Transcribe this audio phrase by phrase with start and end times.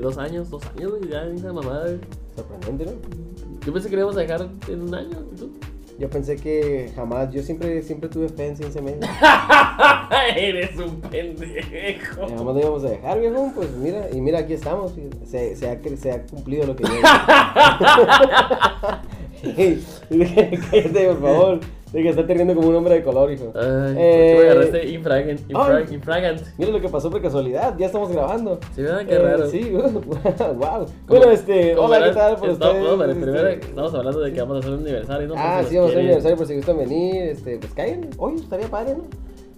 [0.00, 1.84] dos años, dos años, güey, ya esa mamada.
[1.84, 1.98] güey.
[2.36, 2.92] Sorprendente, ¿no?
[3.66, 5.50] Yo pensé que lo íbamos a dejar en un año, ¿y tú?
[5.98, 9.00] Yo pensé que jamás, yo siempre, siempre tuve fe en ciencia media.
[10.36, 12.26] Eres un pendejo.
[12.26, 13.52] Y jamás lo íbamos a dejar, viejo.
[13.54, 14.92] Pues mira, y mira, aquí estamos.
[15.26, 16.90] Se, se, ha, cre- se ha cumplido lo que yo.
[19.42, 21.60] Cállate, por favor.
[21.92, 23.46] De que está teniendo como un hombre de color, hijo.
[23.54, 25.40] Ay, ¿por qué Eh, me agarraste infragant,
[25.90, 26.40] infragant?
[26.56, 28.60] Mira lo que pasó por casualidad, ya estamos grabando.
[28.76, 29.06] Sí, ¿verdad?
[29.06, 29.46] Qué Eh, raro.
[29.50, 30.86] Sí, wow.
[31.08, 32.90] Bueno, este, hola, ¿qué tal por estamos- ustedes?
[32.92, 35.34] no, pero Este, primero estamos hablando de que vamos a hacer un aniversario, ¿no?
[35.36, 38.10] Ah, sí, vamos a hacer un aniversario por si gustan venir, este, pues cáiganle.
[38.18, 39.04] Oye, estaría padre, ¿no?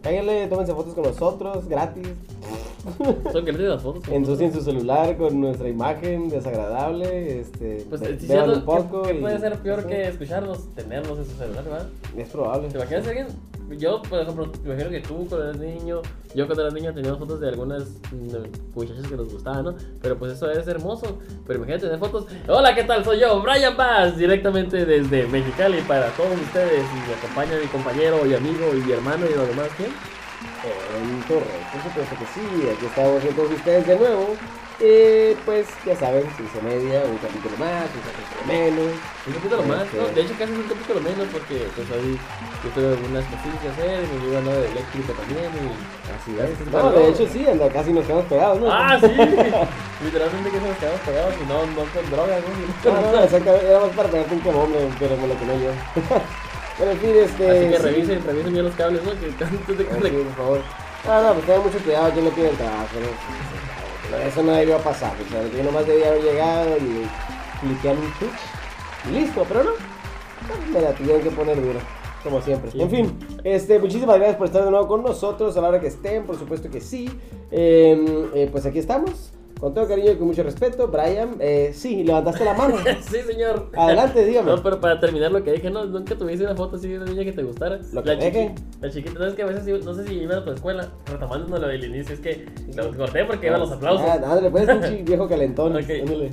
[0.00, 2.08] Cáiganle, tómense fotos con nosotros, gratis.
[3.32, 4.02] Son que le las fotos.
[4.08, 9.02] Ensucien su celular con nuestra imagen desagradable, este, Pues ve- cierto, un poco.
[9.02, 11.86] ¿qué, y- puede ser peor que escucharnos, tenernos en su celular, ¿verdad?
[12.16, 12.68] Es probable.
[12.68, 13.26] ¿Te imaginas alguien?
[13.78, 16.02] Yo, por ejemplo, me imagino que tú cuando eras niño,
[16.34, 19.74] yo cuando era niño teníamos fotos de algunas mm, muchachas que nos gustaban, ¿no?
[20.02, 21.18] Pero pues eso es hermoso.
[21.46, 22.26] Pero imagínate tener fotos.
[22.48, 23.02] Hola, ¿qué tal?
[23.02, 26.84] Soy yo, Brian Paz, directamente desde Mexicali para todos ustedes.
[26.84, 29.68] Y me acompaña mi compañero y amigo y mi hermano y lo demás.
[29.78, 29.90] ¿Quién?
[30.62, 34.36] En torre, por supuesto que sí, aquí estamos todos ustedes de nuevo.
[34.84, 38.90] Eh, pues ya saben, ciencia media, un capítulo más, un capítulo menos.
[39.26, 40.08] Un capítulo más, Este- ¿no?
[40.08, 43.68] De hecho, casi es un capítulo menos porque pues hoy yo tengo algunas cosillas que
[43.68, 45.50] hacer me llevo a de eléctrico también.
[45.54, 45.70] Y...
[46.10, 46.66] Así es.
[46.66, 48.66] No, de hecho sí, anda, casi nos quedamos pegados, ¿no?
[48.72, 49.06] Ah, sí.
[49.06, 52.90] Literalmente que nos quedamos pegados y no, no con drogas, ¿no?
[52.90, 55.70] No, no, exactamente, era más para pegarte un quemón, pero me lo quemé yo.
[56.78, 57.50] bueno, en fin, este.
[57.50, 57.82] Así que sí.
[57.82, 59.10] revisen, revisen bien los cables, ¿no?
[59.12, 60.10] Que antes de que Sí, le...
[60.10, 60.60] por favor.
[61.06, 64.10] No, no, pues tengan mucho cuidado quien le pide el trabajo, ¿no?
[64.10, 67.06] Pero Eso no debió pasar, o sea, yo nomás debía haber llegado y
[67.60, 69.70] cliquear un switch y listo, pero no.
[70.72, 71.80] Me la tuvieron que poner dura,
[72.22, 72.70] como siempre.
[72.70, 72.80] Sí.
[72.82, 75.86] En fin, este, muchísimas gracias por estar de nuevo con nosotros a la hora que
[75.88, 77.08] estén, por supuesto que sí.
[77.50, 80.88] Eh, eh, pues aquí estamos, con todo cariño y con mucho respeto.
[80.88, 82.74] Brian, eh, sí, levantaste la mano.
[83.08, 83.70] sí, señor.
[83.76, 84.50] Adelante, dígame.
[84.50, 87.06] No, pero para terminar lo que dije, no, nunca tuviste una foto así de una
[87.06, 87.78] niña que te gustara.
[87.92, 88.54] Lo que la, deje.
[88.80, 91.58] la chiquita, ¿sabes que a veces, iba- no sé si iban a tu escuela, retomando
[91.58, 94.04] lo del inicio, es que lo corté porque iban los aplausos.
[94.04, 95.74] Ah, ándale, pues, pinche viejo calentón.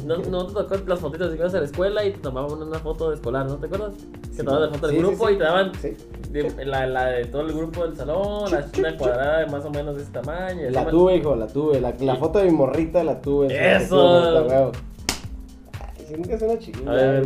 [0.05, 3.09] No, no te tocó las que ibas a la escuela y te tomaban una foto
[3.09, 3.93] de escolar, ¿no te acuerdas?
[3.93, 5.33] Que Sí, te daban la foto del sí, grupo sí.
[5.33, 5.71] y te daban
[6.31, 9.69] de- la, la de todo el grupo del salón, la, una cuadrada de más o
[9.69, 10.69] menos de ese tamaño.
[10.71, 11.79] La tuve, hijo, la tuve.
[11.79, 13.75] La, la foto de mi morrita la tuve.
[13.75, 14.71] ¡Eso!
[16.07, 16.89] Si nunca suena chido.
[16.89, 17.23] A ver.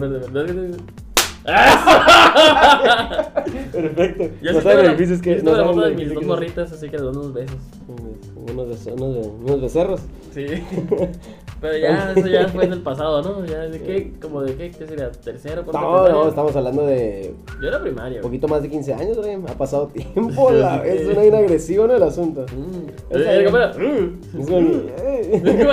[3.74, 4.30] Perfecto.
[4.42, 6.90] Yo no saben tengo lo la, difícil que la saben de mis dos morritas, así
[6.90, 7.58] que les doy unos besos.
[7.88, 8.16] Unos,
[9.44, 10.02] unos becerros.
[10.34, 10.46] Sí.
[11.64, 13.46] Pero ya, eso ya fue en el pasado, ¿no?
[13.46, 14.12] Ya, ¿de qué?
[14.22, 15.10] Como de qué, ¿qué sería?
[15.12, 15.64] ¿Tercero?
[15.72, 18.18] No, no, estamos hablando de Yo era primaria.
[18.18, 18.22] un güey.
[18.24, 19.46] poquito más de 15 años, Brian.
[19.50, 20.52] Ha pasado tiempo.
[20.52, 21.96] la- es una bien agresivo, ¿no?
[21.96, 22.46] El asunto.
[22.54, 22.90] Mm.
[23.12, 23.46] Eh, bien.
[23.46, 23.72] ¿cómo era?
[23.78, 24.40] Uh.
[24.40, 24.82] Es como-
[25.32, 25.72] Es como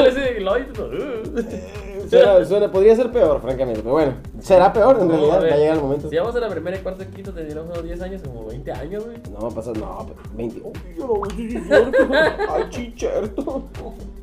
[2.11, 3.81] Suena, suena- podría ser peor, francamente.
[3.83, 5.43] Pero bueno, será peor en No, realidad.
[5.43, 6.09] Va a llegar el momento.
[6.09, 8.73] Si vamos a la primera y cuarto y quinto, tendríamos unos 10 años, como 20
[8.73, 9.17] años, güey.
[9.33, 10.61] No, ha pasado, no, pero 20.
[10.65, 11.99] Uy, yo no, sí, sí, cierto.
[12.51, 13.65] Ay, chicherto.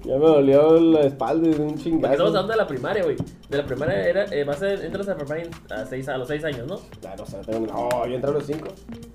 [0.03, 2.11] Ya me dolió la espalda de un Porque chingazo.
[2.13, 3.17] estamos hablando de la primaria, güey.
[3.49, 6.27] De la primaria era, eh, vas a, entras a la primaria a, seis, a los
[6.27, 6.77] 6 años, ¿no?
[7.01, 7.65] Claro, o sea, tengo...
[7.67, 8.67] No, yo entré a los 5.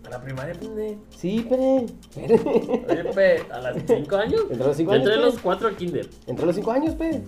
[0.07, 0.99] A la primaria, pende.
[1.11, 1.63] Sí, pero.
[2.89, 4.41] Oye, pe, a los 5 años.
[4.51, 5.41] ¿Entró a los cinco Yo entré a años, los pe?
[5.45, 6.09] 4 al kinder.
[6.27, 7.23] Entré a los 5 años, pe.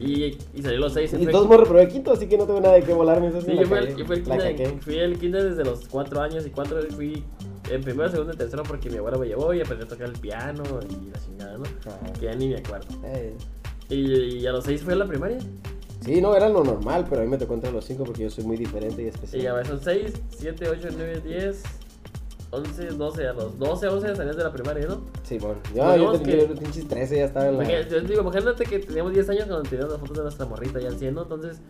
[0.00, 1.14] Y, y salí a los 6.
[1.20, 3.30] Y todos modos reprobé quinto, así que no tengo nada de qué volarme.
[3.42, 6.46] Sí, yo fui, el, yo fui el kinder, fui el kinder desde los 4 años
[6.46, 7.22] y 4 fui
[7.70, 10.18] en primero, segundo y tercero porque mi abuela me llevó y aprendí a tocar el
[10.18, 11.64] piano y la chingada, ¿no?
[11.86, 12.12] Ajá.
[12.18, 12.86] Que ya ni me acuerdo.
[13.04, 13.34] Eh,
[13.90, 15.38] Y, y a los 6 fui a la primaria.
[16.00, 18.22] Sí, no, era lo normal, pero a mí me tocó entrar a los 5 porque
[18.22, 19.42] yo soy muy diferente y Y especial.
[19.42, 21.62] ya ves, son 6, 7, 8, 9, 10,
[22.50, 23.26] 11, 12.
[23.28, 25.02] A los 12, 11 salías de la primaria, ¿no?
[25.22, 25.56] Sí, bueno.
[25.74, 27.64] Yo, yo, tenía que- pinches 13 ya estaba en la.
[27.64, 30.80] Porque, yo digo, imagínate que teníamos 10 años cuando teníamos las fotos de nuestra morrita
[30.80, 31.22] ya al 100, ¿no?
[31.22, 31.60] Entonces,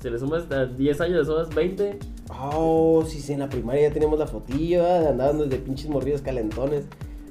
[0.00, 1.98] si le sumas a 10 años, le sumas 20.
[2.30, 5.08] Oh, sí, sí, en la primaria ya teníamos la fotillo, ¿verdad?
[5.08, 6.84] andaban desde pinches morridos calentones.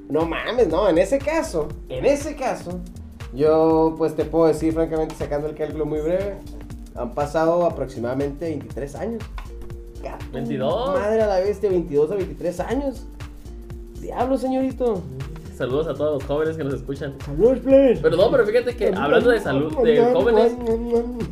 [0.09, 2.80] No mames, no, en ese caso, en ese caso,
[3.33, 6.38] yo pues te puedo decir francamente, sacando el cálculo muy breve,
[6.95, 9.24] han pasado aproximadamente 23 años.
[10.06, 11.00] Gato, 22.
[11.00, 13.06] Madre a la bestia, 22 a 23 años.
[14.02, 15.02] Diablo, señorito.
[15.57, 17.13] Saludos a todos los jóvenes que nos escuchan.
[17.25, 18.00] Saludos, plebes.
[18.02, 20.54] Pero no, pero fíjate que hablando de salud de jóvenes,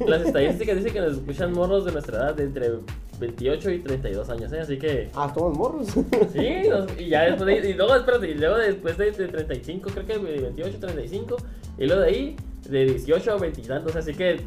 [0.08, 2.72] las estadísticas dicen que nos escuchan morros de nuestra edad de entre
[3.20, 4.60] 28 y 32 años, ¿eh?
[4.62, 5.88] Así que, Ah, estamos morros.
[6.31, 9.90] sí, nos- y ya después de, y luego, espérate, y luego después de, de 35,
[9.94, 11.36] creo que de 28, 35,
[11.78, 12.36] y luego de ahí,
[12.70, 14.40] de 18 a 20 y tantos, así que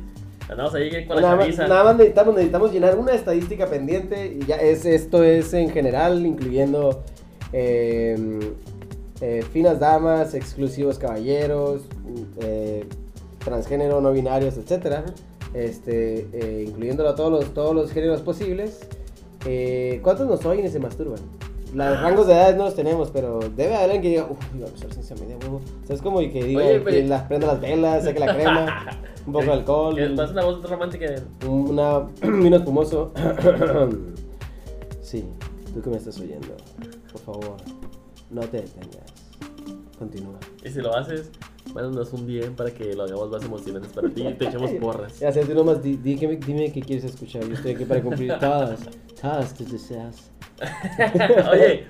[0.49, 4.57] andamos ahí con la Nada nada más necesitamos, necesitamos llenar una estadística pendiente y ya
[4.57, 7.03] es esto es en general incluyendo
[7.53, 8.39] eh,
[9.23, 11.83] eh, finas damas, exclusivos caballeros,
[12.43, 12.85] eh,
[13.39, 15.05] transgénero, no binarios, etcétera,
[15.55, 18.87] este, eh, incluyéndolo a todos los, todos los géneros posibles.
[20.03, 21.21] ¿Cuántos nos oyen y se masturban?
[21.77, 24.67] Los rangos de edades no los tenemos, pero debe haber alguien que diga, uff, iba
[24.67, 25.61] a besar sin media huevo.
[25.83, 28.35] O sea, es como que diga Oye, que pero- las prenda las velas, saque la
[28.35, 28.87] crema,
[29.27, 31.07] un poco de alcohol, Que pasa una voz romántica.
[31.47, 33.13] un una, un vino espumoso.
[35.03, 35.25] sí,
[35.75, 36.57] tú que me estás oyendo,
[37.13, 37.57] por favor,
[38.31, 39.13] no te detengas.
[39.99, 40.39] Continúa.
[40.65, 41.31] Y si lo haces,
[41.75, 45.19] mándanos un DM para que lo hagamos más emocionantes para ti y te echemos porras.
[45.21, 47.45] Ya sé, tú nomás di, di- dime, dime qué quieres escuchar.
[47.47, 48.81] Yo estoy aquí para cumplir todas,
[49.21, 50.17] todas tus deseos.
[51.53, 51.87] Oye,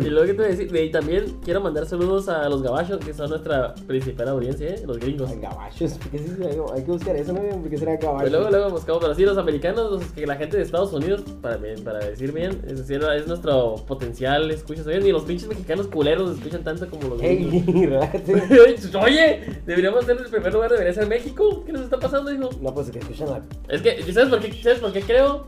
[0.00, 2.98] y luego que te voy a decir, y también quiero mandar saludos a los gabachos,
[3.04, 4.82] que son nuestra principal audiencia, ¿eh?
[4.86, 5.30] los gringos.
[5.30, 6.32] Ay, Gabachos, ¿por qué sí?
[6.42, 7.40] Hay, hay que buscar eso, ¿no?
[7.40, 8.30] ¿Por qué será Y gabachos?
[8.30, 11.56] luego, luego buscamos, pero sí, los americanos, los que la gente de Estados Unidos, para,
[11.56, 15.02] bien- para decir bien, es decir, es nuestro potencial escucha, ¿sabes?
[15.04, 17.52] Ni los pinches mexicanos culeros escuchan tanto como los gringos.
[17.66, 18.34] Hey, relájate.
[19.02, 21.64] Oye, deberíamos ser el primer lugar, debería ser México.
[21.64, 22.48] ¿Qué nos está pasando, hijo?
[22.60, 23.42] No, pues que escuchan la...
[23.68, 25.46] Es que, ¿sabes por qué, ¿sabes por qué creo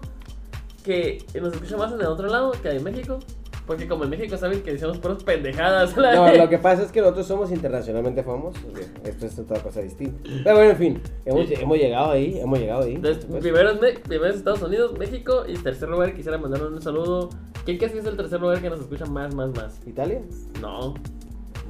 [0.88, 3.19] que nos escucha más en el otro lado que en México?
[3.67, 5.94] Porque como en México saben que decimos puras pendejadas.
[5.94, 8.62] No, lo que pasa es que nosotros somos internacionalmente famosos.
[9.05, 10.19] Esto es otra cosa distinta.
[10.43, 11.55] Pero bueno, en fin, hemos, Sí.
[11.61, 12.94] hemos llegado ahí, hemos llegado ahí.
[12.94, 16.81] Entonces, primero, es Me- primero es Estados Unidos, México y tercer lugar quisiera mandar un
[16.81, 17.29] saludo.
[17.67, 19.79] ¿Quién crees que es el tercer lugar que nos escucha más, más, más?
[19.87, 20.23] Italia,
[20.62, 20.94] No.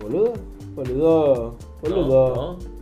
[0.00, 0.35] boludo,
[0.76, 2.35] boludo, boludo.
[2.37, 2.77] No, no.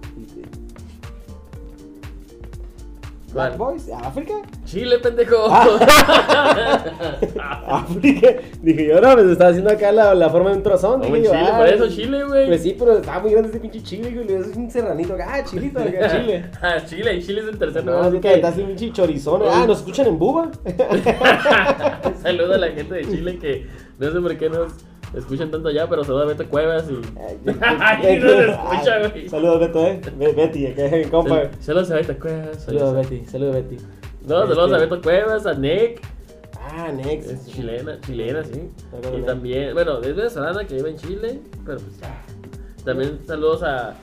[3.36, 3.56] ¿Cuál?
[3.58, 4.32] Boys, África.
[4.64, 5.44] Chile, pendejo.
[7.68, 8.28] África.
[8.62, 11.00] Dije yo, no, me estaba haciendo acá la, la forma de un trozón.
[11.00, 12.46] No, dije yo, Chile, ah, por eso Chile, güey.
[12.46, 14.32] Pues sí, pero estaba muy grande este pinche chile, güey.
[14.40, 15.34] Es un serranito acá.
[15.34, 16.46] Ah, chilito, acá, chile.
[16.62, 18.00] Ah, Chile, y Chile es el tercer lugar.
[18.00, 19.42] así así que estás un pinche chorizón.
[19.44, 20.50] Ah, ¿nos escuchan en Buba?
[22.22, 23.66] saludo a la gente de Chile que
[23.98, 24.72] no sé por qué nos
[25.16, 27.00] escuchan tanto allá, pero saludo a Beto Cuevas y.
[27.60, 29.28] Ay, no se escucha, güey.
[29.28, 30.00] Saludos, Beto, eh.
[30.16, 31.42] Be- Betty, acá, compa.
[31.60, 32.62] Saludos a Beto Cuevas.
[32.64, 33.26] Saludos, Betty.
[33.26, 33.76] Saludos, Betty.
[34.26, 36.00] No, saludos a Este- Beto Cuevas, a Nick.
[36.68, 37.30] Ah, Next.
[37.30, 38.70] Es chilena, chilena, sí.
[38.90, 42.24] Saludos, Y también, bueno, es venezolana que vive en Chile, pero pues ya.
[42.84, 43.94] También saludos a.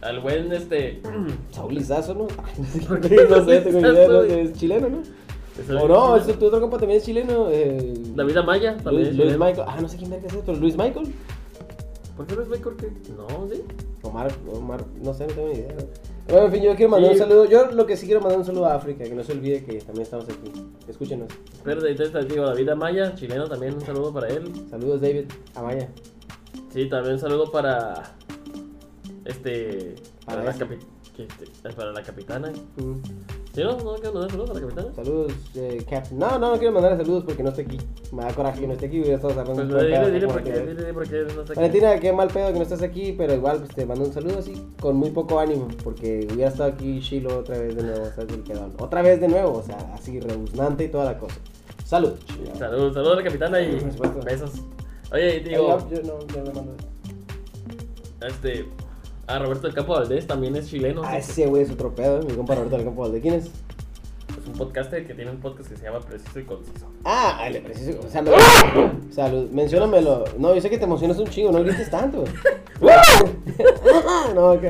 [0.00, 1.00] Al buen este.
[1.50, 2.26] Saúl Lizazo, ¿no?
[2.44, 4.30] Ay, no sé, ¿Por qué no sé, tengo ni idea, Lizazo, no güey?
[4.30, 5.02] sé, es chileno, ¿no?
[5.80, 7.48] O no, este, tu otro compa también es chileno.
[7.50, 9.04] Eh, David Amaya también.
[9.04, 9.38] Luis, es Luis.
[9.38, 9.64] Michael.
[9.68, 10.52] Ah, no sé quién verga es esto.
[10.54, 11.12] ¿Luis Michael?
[12.16, 12.86] ¿Por qué es Michael que?
[13.12, 13.62] No, sí.
[14.02, 15.74] Omar, Omar, no sé, no tengo ni idea.
[16.28, 17.20] Bueno, en fin, yo quiero mandar Sí.
[17.20, 17.44] un saludo.
[17.46, 19.78] Yo lo que sí quiero mandar un saludo a África, que no se olvide que
[19.78, 20.52] también estamos aquí.
[20.88, 21.28] Escúchenos.
[21.64, 24.50] Pero entonces te digo, David Amaya, chileno también, un saludo para él.
[24.70, 25.88] Saludos, David Amaya.
[26.72, 28.14] Sí, también un saludo para.
[29.24, 29.94] Este.
[30.26, 30.78] Para, Para la, capi-
[31.18, 32.52] este, para la capitana.
[32.76, 32.94] Mm.
[33.54, 33.76] ¿Sí, no?
[33.76, 34.94] ¿No quiero mandar saludos a la capitana?
[34.94, 36.06] Saludos, eh, Cap.
[36.10, 37.78] No, no, no quiero mandar saludos porque no estoy aquí.
[38.10, 39.00] Me da coraje que no esté aquí.
[39.00, 41.42] Hubiera estado hablando Pues buen dile, dile por qué, dile, dile por qué no está
[41.42, 41.54] aquí.
[41.56, 44.38] Valentina, qué mal pedo que no estás aquí, pero igual pues, te mando un saludo
[44.38, 48.06] así, con muy poco ánimo, porque hubiera estado aquí Shiloh otra vez de nuevo.
[48.16, 48.72] El quedón.
[48.78, 51.36] Otra vez de nuevo, o sea, así rebuznante y toda la cosa.
[51.84, 52.14] Salud.
[52.58, 53.78] Saludos, saludos a la capitana y
[54.24, 54.52] besos.
[55.12, 56.74] Oye, digo, yo, yo no, yo no mando.
[58.26, 58.64] este.
[59.32, 61.00] A Roberto del Campo Valdés también es chileno.
[61.02, 63.22] Ah, ese güey es otro pedo, mi compa Roberto del Campo Valde.
[63.22, 63.50] ¿Quién es?
[64.42, 66.86] Es un podcaster que tiene un podcast que se llama Preciso y Conciso.
[67.04, 68.00] Ah, ay, le preciso.
[68.04, 68.32] O sea, me...
[69.12, 70.24] Salud, menciónamelo.
[70.36, 72.24] No, yo sé que te emocionas un chingo, no grites tanto.
[74.34, 74.62] no, ok.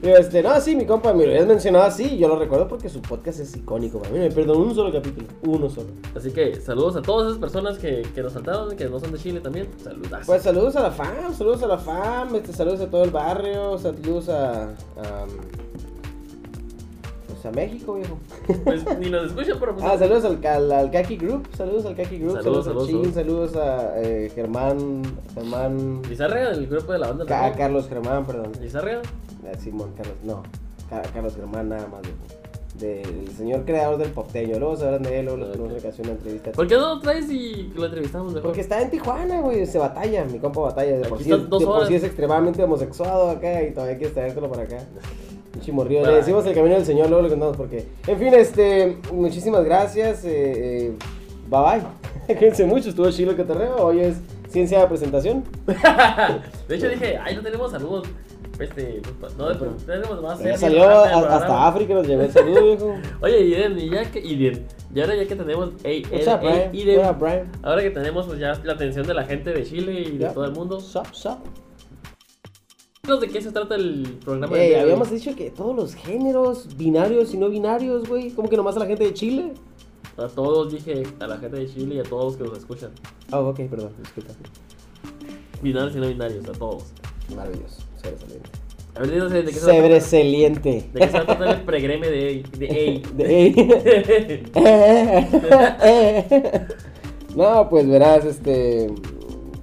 [0.00, 2.16] Digo, este, no, sí, mi compa, me lo habías mencionado así.
[2.16, 3.98] Yo lo recuerdo porque su podcast es icónico.
[3.98, 5.26] Para mí no me pierdo un solo capítulo.
[5.42, 5.88] Uno solo.
[6.16, 9.18] Así que saludos a todas esas personas que, que nos saltaron, que no son de
[9.18, 9.68] Chile también.
[9.84, 10.26] Saludas.
[10.26, 13.76] Pues saludos a la fam, saludos a la fam, este, saludos a todo el barrio,
[13.76, 14.62] saludos a.
[14.62, 15.26] a
[17.40, 18.18] pues a México, viejo.
[18.64, 19.84] Pues ni nos escuchan, pero pues.
[19.86, 23.56] Ah, saludos al, al, al Kaki Group, saludos al Kaki Group, Saludos, a Chin, saludos
[23.56, 25.02] a eh, Germán,
[25.34, 27.24] Germán, Lizárraga, del grupo de la banda.
[27.26, 27.56] Ca- ¿no?
[27.56, 28.52] Carlos Germán, perdón.
[28.60, 29.02] Lizárraga.
[29.46, 30.42] Eh, Simón, Carlos, no,
[30.88, 32.18] Ca- Carlos Germán nada más, viejo.
[32.78, 35.56] Del señor creador del popteño, luego sabrán de él, luego les Ok.
[35.56, 36.52] ponemos una una entrevista.
[36.52, 38.42] ¿Por qué no lo traes y lo entrevistamos mejor?
[38.42, 40.96] Porque está en Tijuana, güey, se batalla, mi compa batalla.
[40.98, 43.96] De por, Aquí sí, es, dos de por sí es extremadamente homosexuado acá y todavía
[43.98, 44.78] quieres traértelo para acá.
[45.60, 46.06] Pinche morrido.
[46.06, 47.86] Le decimos el camino del Señor, luego le contamos por qué.
[48.06, 50.24] En fin, este, muchísimas gracias.
[50.24, 50.92] eh, eh,
[51.48, 52.36] bye bye.
[52.38, 53.76] Quédense mucho, estuvo chido el cotorreo.
[53.76, 54.16] Hoy es
[54.48, 55.44] ciencia de presentación.
[56.68, 58.08] de hecho dije, ay, no tenemos saludos.
[58.58, 59.00] Este,
[59.38, 60.38] no, pero- tenemos más.
[60.38, 62.94] Ya series salió el a- hasta África, nos llevé el saludo, viejo.
[63.22, 64.18] Oye, Iden, y ya que.
[64.20, 65.70] Iden, y ahora ya que tenemos.
[65.82, 66.58] Ey, What's ey, up, Brian?
[66.74, 67.00] ey, Iden,
[67.62, 70.32] ahora que tenemos pues, ya la atención de la gente de Chile y de Ya.
[70.34, 70.78] todo el mundo.
[70.80, 71.38] Sup, sup.
[73.18, 74.56] ¿De qué se trata el programa?
[74.56, 78.30] día de habíamos dicho que todos los géneros, binarios y no binarios, güey.
[78.30, 79.52] ¿Cómo que nomás a la gente de Chile?
[80.16, 82.90] A todos dije, a la gente de Chile y a todos los que nos escuchan.
[83.30, 84.32] Ah, ok, perdón, disculpa.
[85.62, 86.84] Binarios y no binarios, a todos.
[87.34, 88.50] Maravilloso, sobresaliente.
[88.94, 89.74] A ver, dinos, ¿de qué se a?
[89.74, 90.90] Sebreseliente.
[90.92, 94.42] ¿De qué se va a tratar el pregreme de de De-
[97.36, 98.88] no, pues verás, este.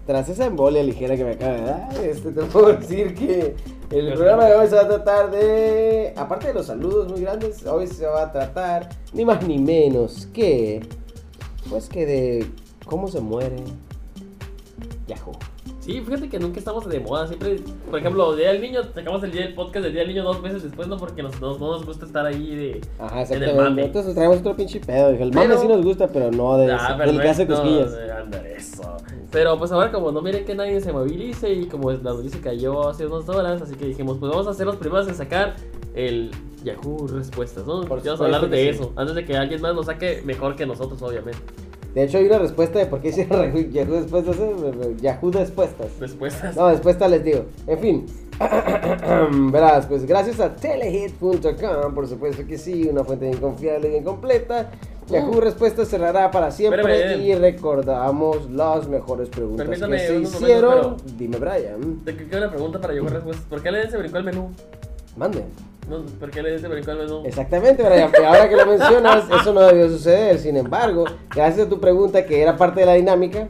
[0.08, 3.56] Tras esa embolia ligera que me acaba de dar, este, te puedo decir que
[3.92, 6.14] el programa de hoy se va a tratar de.
[6.16, 10.28] Aparte de los saludos muy grandes, hoy se va a tratar ni más ni menos
[10.34, 10.80] que.
[11.70, 12.48] Pues que de.
[12.86, 13.58] ¿Cómo se muere
[15.08, 15.34] Yahoo?
[15.82, 17.28] Sí, fíjate que nunca estamos de moda.
[17.28, 17.60] Siempre,
[17.90, 20.42] por ejemplo, Día del Niño, sacamos el día del podcast del Día del Niño dos
[20.42, 22.82] meses después, no porque nos, no, no nos gusta estar ahí de.
[23.00, 23.62] Ajá, En el exactamente.
[23.62, 23.86] mame.
[23.86, 25.10] Entonces traemos otro pinche pedo.
[25.10, 27.30] El mame Pero- sí nos gusta, pero no de Ah, ese, pero del no que
[27.30, 27.94] hace no, cosquillas.
[27.94, 28.98] eh, anda, eso.
[29.32, 32.88] Pero pues ahora como no miren que nadie se movilice y como la noticia cayó
[32.88, 35.56] hace unas horas, así que dijimos, pues vamos a ser los primeros en sacar
[35.96, 36.32] el
[36.64, 37.82] Yahoo Respuestas, ¿no?
[37.82, 38.70] Por Vamos a hablar de sí.
[38.70, 41.40] eso, antes de que alguien más lo saque mejor que nosotros, obviamente.
[41.94, 44.38] De hecho, hay una respuesta de por qué hicieron Yahoo Respuestas.
[44.40, 44.96] ¿eh?
[45.02, 46.00] Yahoo Respuestas.
[46.00, 46.56] Respuestas.
[46.56, 47.46] No, después te les digo.
[47.66, 48.06] En fin.
[49.52, 54.04] Verás, pues gracias a telehit.com, por supuesto que sí, una fuente bien confiable y bien
[54.04, 54.70] completa.
[55.10, 55.40] Yahoo.
[55.42, 60.74] Respuestas cerrará para siempre Espérame, y recordamos las mejores preguntas Permítame que se hicieron.
[60.74, 62.02] pero- Dime, Brian.
[62.06, 63.46] Te queda una pregunta para Yahoo Respuestas.
[63.50, 64.52] ¿Por qué le se brincó el menú?
[65.16, 65.44] Mande.
[65.90, 67.24] No, ¿Por qué le se brincó el menú?
[67.26, 68.10] Exactamente, Brian.
[68.12, 70.38] pero Ahora que lo mencionas, eso no debió suceder.
[70.38, 73.48] Sin embargo, gracias a tu pregunta, que era parte de la dinámica,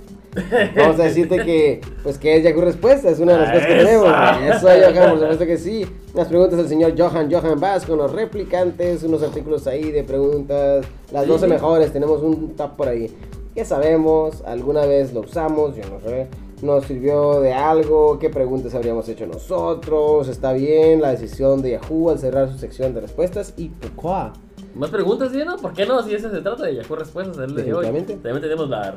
[0.75, 3.10] vamos a decirte que, pues, que es Yahoo Respuesta.
[3.10, 3.86] Es una de las cosas que Eso.
[3.86, 4.08] tenemos.
[4.56, 5.86] Eso, Johan, por supuesto que sí.
[6.13, 10.86] Las preguntas del señor Johan, Johan Bass, con los replicantes, unos artículos ahí de preguntas.
[11.12, 11.51] Las Sí, 12 sí.
[11.51, 13.15] mejores, tenemos un top por ahí.
[13.56, 14.44] ¿Qué sabemos?
[14.46, 15.75] ¿Alguna vez lo usamos?
[15.75, 16.27] Yo no sé.
[16.62, 18.17] ¿Nos sirvió de algo?
[18.20, 20.27] ¿Qué preguntas habríamos hecho nosotros?
[20.27, 23.53] ¿Está bien la decisión de Yahoo al cerrar su sección de respuestas?
[23.58, 24.39] ¿Y por qué?
[24.77, 25.57] ¿Más preguntas, sí, no?
[25.57, 26.03] ¿Por qué no?
[26.03, 27.86] Si ese se trata de Yahoo Respuestas el de hoy.
[27.86, 28.93] También tenemos la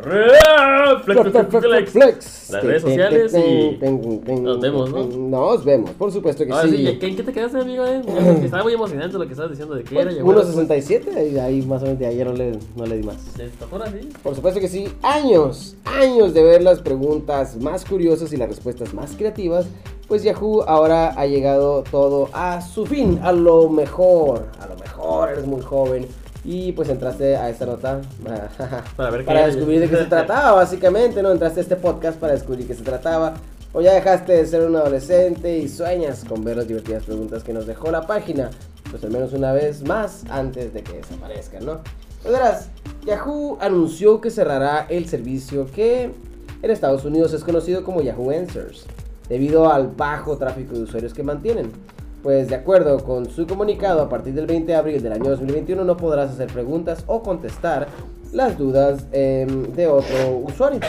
[1.05, 2.51] Flex, Flex.
[2.51, 3.79] Las redes sociales y
[4.41, 5.07] nos vemos, ¿no?
[5.07, 6.87] Nos vemos, por supuesto que sí.
[6.87, 7.85] ¿en qué, te quedaste, amigo?
[7.87, 8.03] Eh?
[8.45, 10.81] Estaba muy emocionante lo que estabas diciendo de qué era Yahoo Pues, Respuestas.
[10.81, 13.17] 1.67, y ahí más o menos de ayer no le, no le di más.
[14.23, 18.93] Por supuesto que sí, años, años de ver las preguntas más curiosas y las respuestas
[18.93, 19.67] más creativas,
[20.11, 25.31] pues Yahoo ahora ha llegado todo a su fin, a lo mejor, a lo mejor,
[25.31, 26.09] eres muy joven
[26.45, 28.01] y pues entraste a esta nota
[28.97, 31.31] Para ver para descubrir de qué se trataba, básicamente, ¿no?
[31.31, 33.35] Entraste a este podcast para descubrir qué se trataba.
[33.73, 37.53] O ya dejaste de ser un adolescente y sueñas con ver las divertidas preguntas que
[37.53, 38.51] nos dejó la página,
[38.91, 41.83] pues al menos una vez más antes de que desaparezcan, ¿no?
[42.25, 42.69] Pues verás,
[43.07, 46.11] Yahoo anunció que cerrará el servicio que
[46.63, 48.87] en Estados Unidos es conocido como Yahoo Answers,
[49.31, 51.71] debido al bajo tráfico de usuarios que mantienen.
[52.23, 55.83] Pues de acuerdo con su comunicado, a partir del 20 de abril del año 2021
[55.85, 57.87] no podrás hacer preguntas o contestar
[58.33, 60.81] las dudas em, de otro usuario.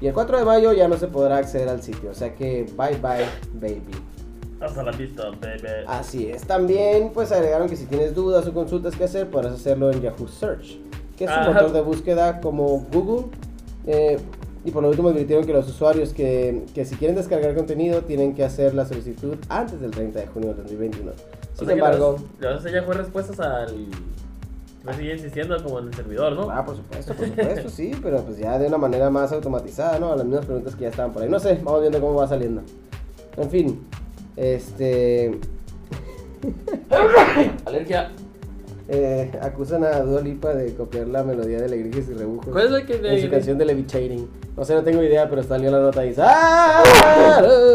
[0.00, 2.66] Y el 4 de mayo ya no se podrá acceder al sitio, o sea que
[2.78, 3.82] bye bye baby.
[4.60, 5.84] Hasta la vista, baby.
[5.86, 6.44] Así es.
[6.44, 10.28] También pues agregaron que si tienes dudas o consultas que hacer, podrás hacerlo en Yahoo
[10.28, 10.78] Search,
[11.18, 13.26] que es un motor de búsqueda como Google.
[13.86, 14.18] Eh,
[14.64, 18.34] y por lo último advirtieron que los usuarios que, que si quieren descargar contenido tienen
[18.34, 21.10] que hacer la solicitud antes del 30 de junio del 2021.
[21.10, 22.12] O Sin sea que embargo...
[22.12, 23.86] las- Le vas a hacer Yahoo Respuestas al.
[24.84, 26.50] Me sigue insistiendo como en el servidor, ¿no?
[26.50, 30.12] Ah, por supuesto, por supuesto, sí, pero pues ya de una manera más automatizada, ¿no?
[30.12, 31.28] A las mismas preguntas que ya estaban por ahí.
[31.30, 32.60] No sé, vamos viendo cómo va saliendo.
[33.38, 33.80] En fin,
[34.36, 35.38] este...
[37.64, 38.10] Alergia.
[38.88, 42.52] Eh, acusan a Dua Lipa de copiar la melodía de Alegrías y Rebujos.
[42.52, 43.30] ¿Cuál es la que En su de.
[43.30, 44.28] canción de Levitating.
[44.56, 46.22] No sé, no tengo idea, pero salió la nota y dice...
[46.24, 46.82] ¡Ah!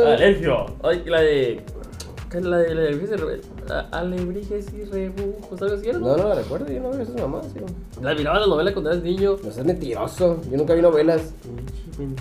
[0.07, 0.65] Alergia.
[0.83, 1.61] Ay, la de.
[2.29, 3.41] ¿Qué es la de la de Alebrijes y Re-
[3.73, 5.59] a- Alebrijes y rebujos?
[5.63, 7.63] ¿Algo así era, No, no la recuerdo, yo no veo esas mamás, tío.
[8.03, 9.37] La miraba en la novela cuando eras niño.
[9.43, 11.33] No seas mentiroso, yo nunca vi novelas.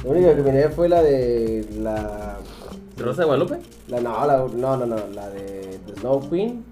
[0.03, 2.37] La única que miré fue la de la...
[2.97, 3.57] ¿Rosa de Guadalupe?
[3.89, 6.65] La, no, la, no, no, no, la de The Snow Queen.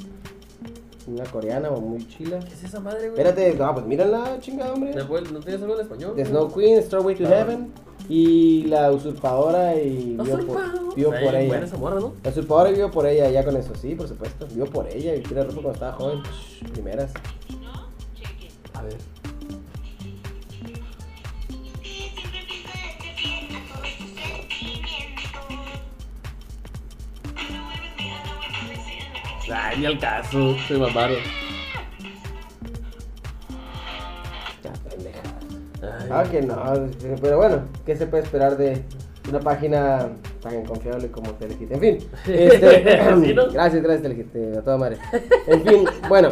[1.06, 2.40] Una coreana o muy chila.
[2.40, 3.20] ¿Qué es esa madre, güey?
[3.20, 4.92] Espérate, no, pues mírala, chingada, hombre.
[4.94, 6.12] ¿No puedes- ¿No tienes algo en español?
[6.16, 7.72] The Snow Queen, Starway to Heaven.
[8.08, 10.94] Y la usurpadora y vio por, pago.
[10.94, 11.66] vio por ella.
[11.78, 12.12] morra, ¿no?
[12.22, 14.46] La usurpadora vio por ella, ya con eso, sí, por supuesto.
[14.52, 16.18] Vio por ella y tiene ropa cuando estaba joven.
[16.72, 17.12] Primeras.
[18.74, 18.96] A ver.
[29.52, 30.54] Ay, ni al caso.
[30.66, 31.16] Soy mamaron.
[34.62, 35.20] Ya, pendeja.
[35.82, 36.08] Ay.
[36.10, 36.56] Ah, que no.
[37.20, 38.82] Pero bueno, ¿qué se puede esperar de
[39.28, 40.08] una página
[40.42, 41.70] tan confiable como Telehit?
[41.72, 41.98] En fin.
[42.26, 43.50] Este, Sí, ¿no?
[43.50, 44.34] Gracias, gracias, Telehit.
[44.34, 44.98] eh, A toda madre.
[45.46, 46.30] En fin, bueno.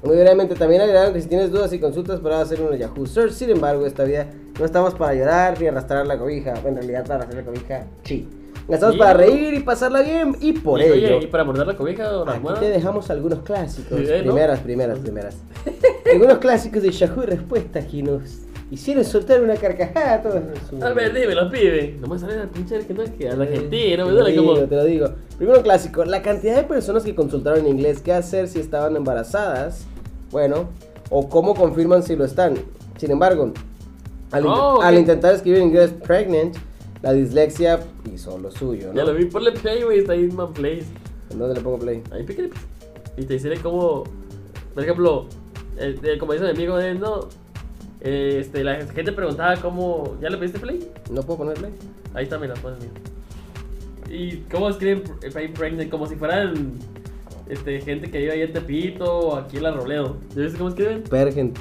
[0.00, 3.32] Muy brevemente, también agregaron que si tienes dudas y consultas podrás hacer una Yahoo Search.
[3.32, 6.54] Sin embargo, esta vida no estamos para llorar ni arrastrar la cobija.
[6.64, 8.28] En realidad, para arrastrar la cobija, sí.
[8.68, 8.98] Estamos Sí.
[8.98, 11.16] para reír y pasarla bien y por y, ello.
[11.16, 13.98] Oye, ¿y para morder la cobija o la Aquí te dejamos algunos clásicos.
[13.98, 14.22] Sí, ¿no?
[14.24, 15.36] Primeras, primeras, primeras.
[16.12, 18.22] algunos clásicos de Yahoo Respuestas que nos
[18.70, 20.42] hicieron soltar una carcajada a todos.
[20.68, 21.96] su- A ver, dímelo, pibe.
[21.98, 24.66] No me sale el pinche argentino que al argentino, me Te lo duele digo, como.
[24.66, 25.08] te lo digo.
[25.38, 29.86] Primero clásico, la cantidad de personas que consultaron en inglés qué hacer si estaban embarazadas,
[30.30, 30.68] bueno,
[31.08, 32.54] o cómo confirman si lo están.
[32.98, 33.52] Sin embargo,
[34.30, 34.84] al, in- Oh, ok.
[34.84, 36.54] al intentar escribir en inglés pregnant,
[37.02, 37.80] la dislexia
[38.12, 38.94] hizo lo suyo, ¿no?
[38.94, 40.86] Ya lo vi, ponle play, güey, está ahí en Man Place.
[41.30, 42.02] ¿En dónde le pongo play?
[42.10, 42.50] Ahí pícale.
[43.16, 44.04] Y te dice como,
[44.74, 45.26] por ejemplo,
[45.78, 47.28] eh, eh, como dice mi amigo de él, no.
[48.00, 50.16] Eh, este, la gente preguntaba cómo.
[50.20, 50.88] ¿Ya le pediste play?
[51.10, 51.72] ¿No puedo poner play?
[52.14, 52.92] Ahí está, mira, pones mira.
[54.10, 55.90] ¿Y cómo escriben eh, pregnant?
[55.90, 56.78] Como si fueran
[57.48, 60.16] este, gente que vive ahí en Tepito o aquí en la Robledo.
[60.34, 61.02] ¿Ya viste cómo escriben?
[61.04, 61.52] Pergen.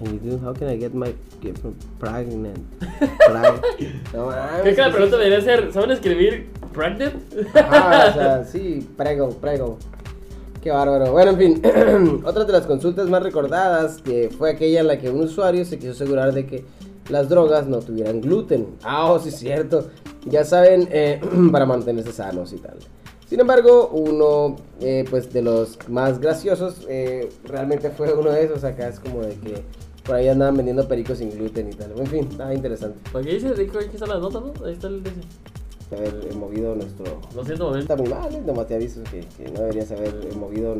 [0.00, 0.38] You do?
[0.38, 1.12] How can I get my
[1.42, 1.58] get
[1.98, 2.58] pregnant?
[2.80, 3.62] Preg-
[4.14, 4.28] no.
[4.62, 7.14] Creo que la ¿qué pregunta debería ser: ¿saben escribir pregnant?
[7.56, 9.78] Ah, o sea, sí, prego, prego.
[10.62, 11.10] Qué bárbaro.
[11.12, 11.62] Bueno, en fin,
[12.24, 15.78] otra de las consultas más recordadas que fue aquella en la que un usuario se
[15.78, 16.64] quiso asegurar de que
[17.08, 18.66] las drogas no tuvieran gluten.
[18.84, 19.88] Ah, oh, sí, cierto.
[20.26, 21.20] Ya saben, eh,
[21.52, 22.76] para mantenerse sanos y tal.
[23.28, 28.64] Sin embargo, uno eh, pues de los más graciosos eh, realmente fue uno de esos.
[28.64, 29.62] Acá es como de que
[30.08, 31.92] por ahí andaban vendiendo pericos sin gluten y tal.
[31.98, 32.98] En fin, estaba interesante.
[33.12, 33.52] ¿Para qué dice?
[33.52, 34.66] Dijo, Aquí están las notas, ¿no?
[34.66, 35.16] Ahí está el dice.
[35.92, 37.04] Haber movido nuestro
[37.36, 37.78] Lo siento, momento.
[37.92, 38.42] Está muy mal, ¿eh?
[38.46, 40.76] nomás te aviso que, que no deberías haber movido.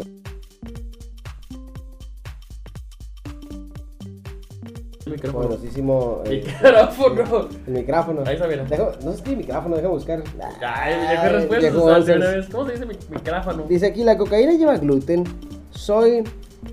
[5.07, 5.47] El micrófono.
[5.49, 7.49] Poderosísimo eh, Micrófono.
[7.67, 8.23] el micrófono.
[8.27, 8.65] Ahí está, mira.
[8.67, 10.23] Dejo- no sé qué micrófono, déjame buscar.
[10.61, 11.59] Ay, ya respuesta.
[11.71, 12.37] viejo o sea, de una González.
[12.47, 12.55] vez.
[12.55, 13.63] ¿Cómo se dice mi micrófono?
[13.69, 15.25] Dice aquí, la cocaína lleva gluten.
[15.71, 16.25] Soy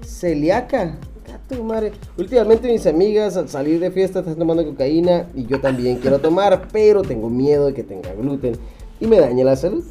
[0.03, 0.97] celíaca.
[1.49, 1.91] Tu madre.
[2.17, 6.67] Últimamente mis amigas al salir de fiesta están tomando cocaína y yo también quiero tomar,
[6.71, 8.55] pero tengo miedo de que tenga gluten
[8.99, 9.83] y me dañe la salud.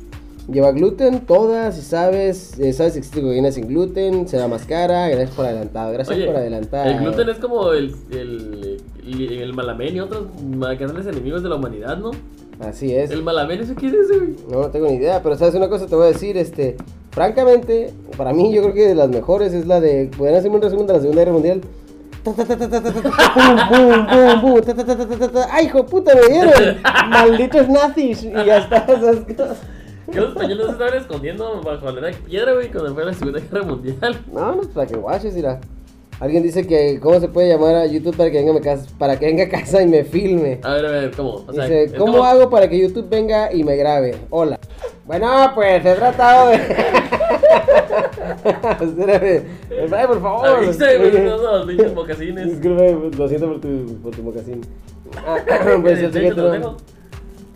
[0.50, 5.08] Lleva gluten, todas, si sabes, eh, sabes si existe cocaína sin gluten, será más cara,
[5.08, 6.86] gracias por adelantado, gracias Oye, por adelantar.
[6.86, 10.26] el gluten es como el, el, el, el malamén y otros
[10.60, 12.10] grandes enemigos de la humanidad, ¿no?
[12.60, 13.10] Así es.
[13.10, 14.36] El malamén, ¿eso qué es ese, güey?
[14.50, 16.76] No, no tengo ni idea, pero sabes una cosa te voy a decir, este,
[17.10, 20.62] francamente, para mí yo creo que de las mejores es la de, ¿podrían hacerme un
[20.62, 21.60] resumen de la Segunda Guerra Mundial?
[25.50, 26.80] ¡Ay, hijo puta, me dieron!
[27.10, 28.24] ¡Malditos nazis!
[28.24, 29.58] Y ya está, esas cosas.
[30.10, 33.62] Que los españoles se estaban escondiendo bajo la piedra, güey, cuando fue la Segunda Guerra
[33.64, 34.20] Mundial.
[34.32, 35.60] No, no, para que guaches, mira.
[36.20, 38.86] Alguien dice que, ¿cómo se puede llamar a YouTube para que venga a, mi casa,
[38.98, 40.60] para que venga a casa y me filme?
[40.62, 41.44] A ver, a ver, ¿cómo?
[41.46, 44.16] O sea, Dice, ¿cómo como- hago para que YouTube venga y me grabe?
[44.30, 44.58] Hola.
[45.06, 46.60] Bueno, pues he tratado de.
[48.80, 49.42] Espérame.
[49.70, 50.46] Espérame, por favor.
[50.48, 52.46] No, los pinches mocasines.
[52.60, 54.60] Disculpe, lo siento por tu, por tu mocasín.
[55.26, 55.36] Ah,
[55.82, 56.76] pues ¿En el techo?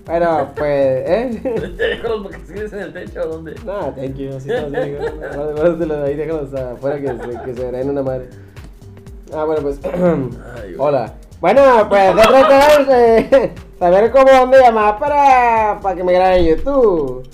[0.06, 0.70] Bueno, pues,
[1.08, 1.40] ¿eh?
[1.76, 3.54] ¿Te dejo los mocasines en el techo o dónde?
[3.66, 4.96] No, thank you, así estamos bien.
[4.98, 8.28] Guárd- Guárdatelo ahí, déjalos afuera que se, que se verán una madre.
[9.34, 9.80] Ah, bueno, pues.
[9.84, 10.74] Ay.
[10.78, 11.14] Hola.
[11.40, 16.56] Bueno, pues de tratar de saber cómo dónde llamar para, para que me graben en
[16.56, 17.28] YouTube.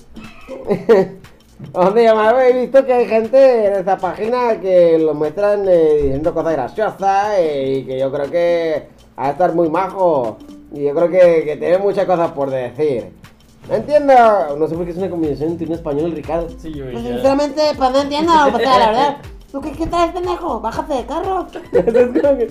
[1.71, 2.35] ¿Dónde llamar?
[2.41, 7.27] He visto que hay gente en esta página que lo muestran eh, diciendo cosas graciosas
[7.37, 10.37] eh, y que yo creo que va a estar muy majo.
[10.73, 13.13] Y yo creo que, que tiene muchas cosas por decir.
[13.69, 14.13] No entiendo.
[14.57, 16.49] No sé por qué es una combinación entre un español y Ricardo.
[16.57, 16.91] Sí, güey.
[16.91, 19.17] Pues sinceramente, pues no entiendo, o sea, la verdad.
[19.51, 20.59] ¿Tú qué, qué traes, pendejo?
[20.59, 21.47] Bájate de carro.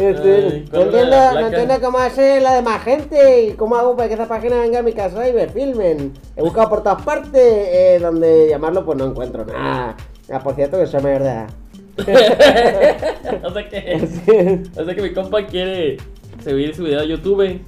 [0.00, 4.14] Este, no, ¿cuál es entiendo, cómo hace la demás gente y cómo hago para que
[4.14, 6.14] esa página venga a mi casa y me filmen.
[6.36, 9.96] He buscado por todas partes eh, donde llamarlo, pues no encuentro nada.
[10.32, 11.50] Ah, por cierto, que soy mayor de edad.
[13.44, 14.62] o sea que.
[14.76, 15.98] O sea que mi compa quiere
[16.42, 17.60] subir su video a YouTube.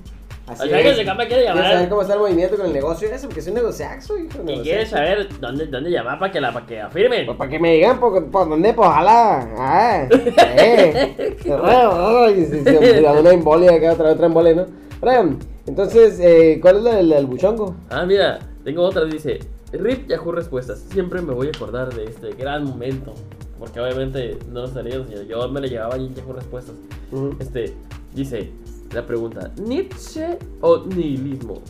[0.53, 1.73] Así O sea que ese compa quiere ¿Quieres llamar.
[1.73, 3.27] saber cómo está el movimiento con el negocio ese?
[3.27, 4.39] Porque es un negociaxo, hijo.
[4.47, 7.27] Y quiere saber dónde, dónde llamar para que la para que afirmen.
[7.27, 9.49] Pues para que me digan por, por dónde, pues ojalá.
[9.59, 11.37] Ah, eh.
[11.49, 14.67] Ay, sí, me da una embolia acá, otra otra embolia, ¿no?
[15.01, 17.75] Brian, entonces, eh, ¿cuál es la del buchongo?
[17.91, 19.41] Ah, mira, tengo otra, dice,
[19.73, 23.15] Rip Yahoo Respuestas, siempre me voy a acordar de este gran momento,
[23.59, 26.75] porque obviamente no lo señor, yo me le llevaba Yahoo Respuestas.
[27.11, 27.35] Ujú.
[27.41, 27.75] Este,
[28.15, 28.51] dice,
[28.93, 31.63] la pregunta, ¿Nietzsche o nihilismo?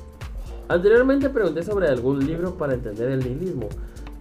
[0.69, 3.69] Anteriormente pregunté sobre algún libro para entender el nihilismo.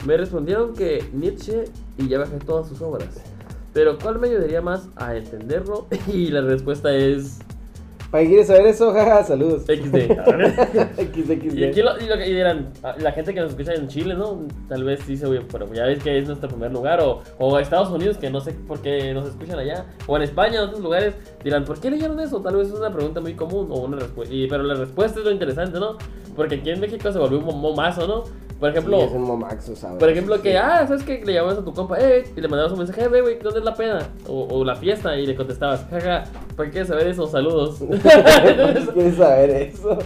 [0.05, 1.65] Me respondieron que Nietzsche
[1.97, 3.21] y ya bajé todas sus obras.
[3.73, 5.87] Pero ¿cuál me ayudaría más a entenderlo?
[6.11, 7.39] Y la respuesta es
[8.11, 8.91] ¿Para qué quieres saber eso?
[8.93, 9.63] Jaja, saludos.
[9.63, 9.95] XD.
[10.97, 11.57] XXD.
[11.57, 12.69] Y, aquí lo, y, lo que- y dirán,
[12.99, 14.45] la gente que nos escucha en Chile, ¿no?
[14.67, 17.89] Tal vez dice, oye, pero ya ves que es nuestro primer lugar, o, o Estados
[17.89, 21.15] Unidos, que no sé por qué nos escuchan allá, o en España, en otros lugares,
[21.43, 22.41] dirán, ¿por qué leyeron eso?
[22.41, 25.31] Tal vez es una pregunta muy común, o una respuesta, pero la respuesta es lo
[25.31, 25.97] interesante, ¿no?
[26.35, 28.23] Porque aquí en México se volvió un momazo, ¿no?
[28.61, 29.97] Por ejemplo, Sí, es un momaxo, ¿sabes?
[29.97, 31.21] por ejemplo, que, ah, ¿sabes qué?
[31.25, 33.65] Le llamabas a tu compa, eh, y le mandabas un mensaje, eh, güey, ¿dónde es
[33.65, 34.07] la peda?
[34.27, 37.25] O, o la fiesta, y le contestabas, jaja, ¿para qué quieres saber eso?
[37.27, 37.79] Saludos.
[38.93, 39.97] ¿Quieres saber eso?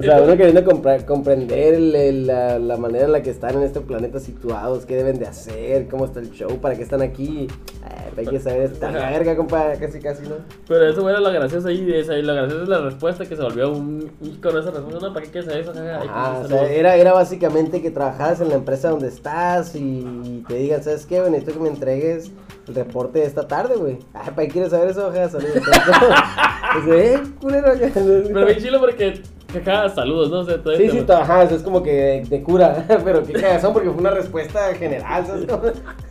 [0.00, 3.80] O sea, uno queriendo comprar, comprender la, la manera en la que están en este
[3.80, 7.48] planeta situados, qué deben de hacer, cómo está el show, para qué están aquí.
[7.82, 10.36] Ay, hay que saber esta verga, compa, casi casi, ¿no?
[10.66, 13.36] Pero eso era lo gracioso ahí, de esa, y lo gracioso es la respuesta que
[13.36, 15.72] se volvió un icono esa respuesta, no, ¿para qué quieres saber eso?
[15.72, 20.44] Ajá, pues, o sea, era, era básicamente que trabajaras en la empresa donde estás y
[20.48, 21.20] te digan, ¿sabes qué?
[21.20, 21.30] güey?
[21.30, 22.30] Necesito que me entregues
[22.68, 23.98] el reporte de esta tarde, güey.
[24.14, 25.06] Ay, ¿para qué quieres saber eso?
[25.06, 25.54] Ajá, saludos.
[25.54, 27.72] Dice, eh, culero.
[27.94, 30.38] Pero bien chilo porque, jaja, saludos, ¿no?
[30.40, 33.90] O sea, Sí, sí, ajá, es como que de, de cura, pero qué cagazón porque
[33.90, 35.46] fue una respuesta general, ¿sabes?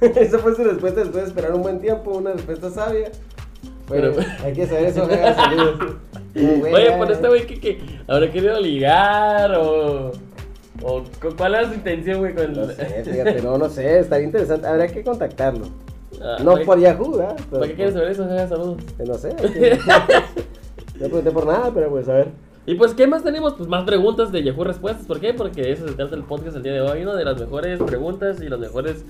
[0.18, 3.12] Esa fue su respuesta después de esperar un buen tiempo, una respuesta sabia.
[3.90, 5.96] Pero Pero- hay que saber eso, jaja, saludos.
[6.36, 10.12] Oye, ya- por este güey que, que habrá querido ligar o...
[10.82, 12.34] O cu- ¿cuál era su intención, güey?
[12.36, 15.66] Con No sé, fíjate, no, no sé, estaría interesante, habría que contactarlo.
[16.22, 17.36] Ah, No ¿para- por Yahoo, ¿verdad?
[17.52, 18.28] ¿Para qué quieres saber eso?
[18.48, 18.78] Saludos.
[19.06, 19.36] No sé.
[19.36, 19.78] que-
[21.00, 22.28] No pregunté por nada, pero pues a ver.
[22.70, 23.56] Y pues, ¿qué más tenemos?
[23.56, 25.08] Pues más preguntas de Yahoo Respuestas.
[25.08, 25.34] ¿Por qué?
[25.34, 27.16] Porque eso se trata el podcast el día de hoy, ¿no?
[27.16, 29.04] De las mejores preguntas y las mejores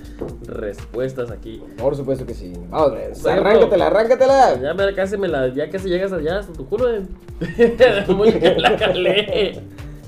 [0.46, 1.62] respuestas aquí.
[1.76, 2.54] Por supuesto que sí.
[2.70, 4.60] Vamos, ejemplo, arráncatela, arráncatela.
[4.62, 7.02] Ya me casi me la, ya casi llegas allá hasta tu culo, eh.
[8.56, 9.60] La calé.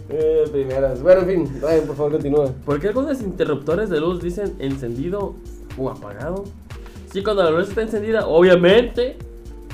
[0.09, 1.03] Eh, primeras.
[1.03, 2.47] Bueno, en fin, Ryan, por favor, continúa.
[2.65, 5.35] ¿Por qué algunos interruptores de luz dicen encendido
[5.77, 6.45] o apagado?
[7.13, 9.19] Sí, cuando la luz está encendida, obviamente,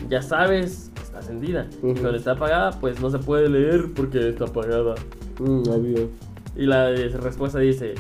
[0.09, 0.88] ya sabes
[1.19, 1.67] que está encendida.
[1.83, 4.95] Y cuando está apagada, pues no se puede leer porque está apagada.
[5.39, 6.09] Mm, obvio.
[6.57, 7.95] Y la eh, respuesta dice...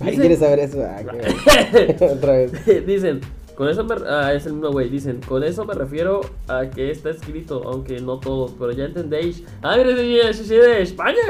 [0.00, 0.82] Ay, ¿quieres saber eso?
[0.82, 2.52] Ah, qué- Otra vez.
[2.86, 3.20] dicen,
[3.54, 6.90] con eso me, ah, es el mismo güey, dicen, con eso me refiero a que
[6.90, 9.44] está escrito, aunque no todos, pero ya entendéis.
[9.62, 11.20] Ah, mira, sí, sí, de España,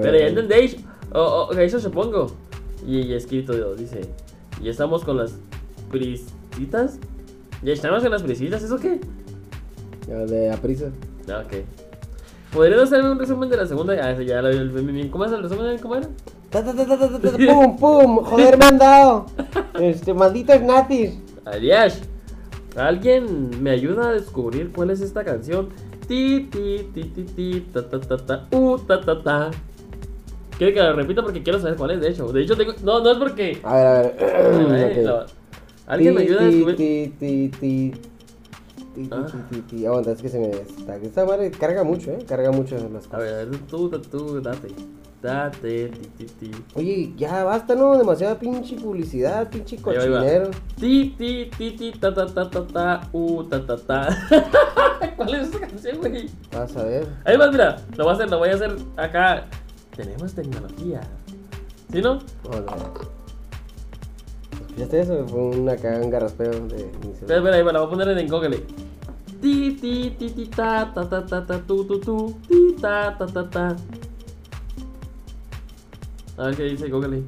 [0.00, 0.76] pero ya entendéis.
[1.12, 2.28] Oh, oh, eso supongo.
[2.86, 4.00] Y, y escrito, dice,
[4.62, 5.38] y estamos con las
[5.90, 6.98] prisitas.
[7.62, 9.00] Ya estamos con las prisitas, ¿eso qué?
[10.06, 10.86] De a prisa.
[11.28, 11.64] Ah, ok.
[12.52, 13.94] ¿Podrían hacerme un resumen de la segunda?
[13.94, 15.08] Ah, ese ya lo vi el bien.
[15.08, 15.78] ¿Cómo es el resumen?
[15.78, 16.08] ¿Cómo era?
[16.50, 18.16] Ta, ta, ta, ta, ta, ta, ta, pum, pum.
[18.24, 19.26] Joder, me han dado.
[19.80, 21.18] Este, malditos nazis.
[21.44, 22.00] Adiós.
[22.76, 25.68] ¿Alguien me ayuda a descubrir cuál es esta canción?
[26.06, 29.50] Ti, ti, ti, ti, ti, ta, ta, ta, ta, uh, ta, ta, ta.
[30.58, 32.30] Quiero que la repita porque quiero saber cuál es, de hecho.
[32.30, 32.72] De hecho, tengo...
[32.84, 33.58] No, no es porque...
[33.64, 34.00] A ver, a
[34.68, 35.26] ver.
[35.86, 38.13] ¿Alguien me Ti, ayuda a ti, descubrir...?
[39.10, 39.26] Ah.
[39.86, 40.50] Aguanta, es que se me.
[40.50, 42.24] Esta, esta madre carga mucho, ¿eh?
[42.26, 43.18] Carga mucho las A cosas.
[43.20, 44.68] ver, tú, tú, date.
[45.22, 46.50] Date, ti, ti, ti.
[46.74, 47.96] Oye, ya basta, ¿no?
[47.96, 50.18] Demasiada pinche publicidad, pinche Ahí va, ahí va.
[50.18, 50.50] cochinero.
[50.78, 54.08] Ti, ti, ti, ti, ta, ta, ta, ta, ta, uh, ta, ta, ta.
[55.16, 56.28] ¿Cuál es esta canción, güey?
[56.52, 57.06] Vas a ver.
[57.24, 59.46] Además, mira, lo voy a hacer, lo voy a hacer acá.
[59.96, 61.00] Tenemos tecnología.
[61.90, 62.18] ¿Sí, no?
[62.44, 62.64] Vamos
[64.74, 64.94] a ver.
[64.94, 65.28] ¿Escuchaste eso?
[65.28, 68.28] Fue un acá un garraspeo de Espera, espera, ahí va, la voy a poner en
[68.28, 68.64] Google.
[69.40, 73.26] Ti, ti, ti, ti, ta, ta, ta, ta, ta, tu, tu, tu, ti, ta, ta,
[73.26, 73.76] ta, ta.
[76.36, 77.22] A ver qué dice Google.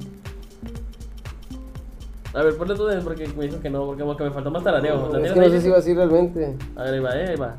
[2.33, 4.63] A ver, ponle tú de porque me dijo que no, porque que me faltó más
[4.63, 5.09] tarareo.
[5.11, 6.57] ¿La es que no sé si va así realmente.
[6.75, 7.55] A ver, ahí va, eh, ahí va.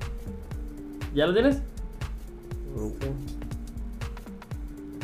[1.14, 1.62] ¿Ya lo tienes?
[2.76, 3.10] No sé.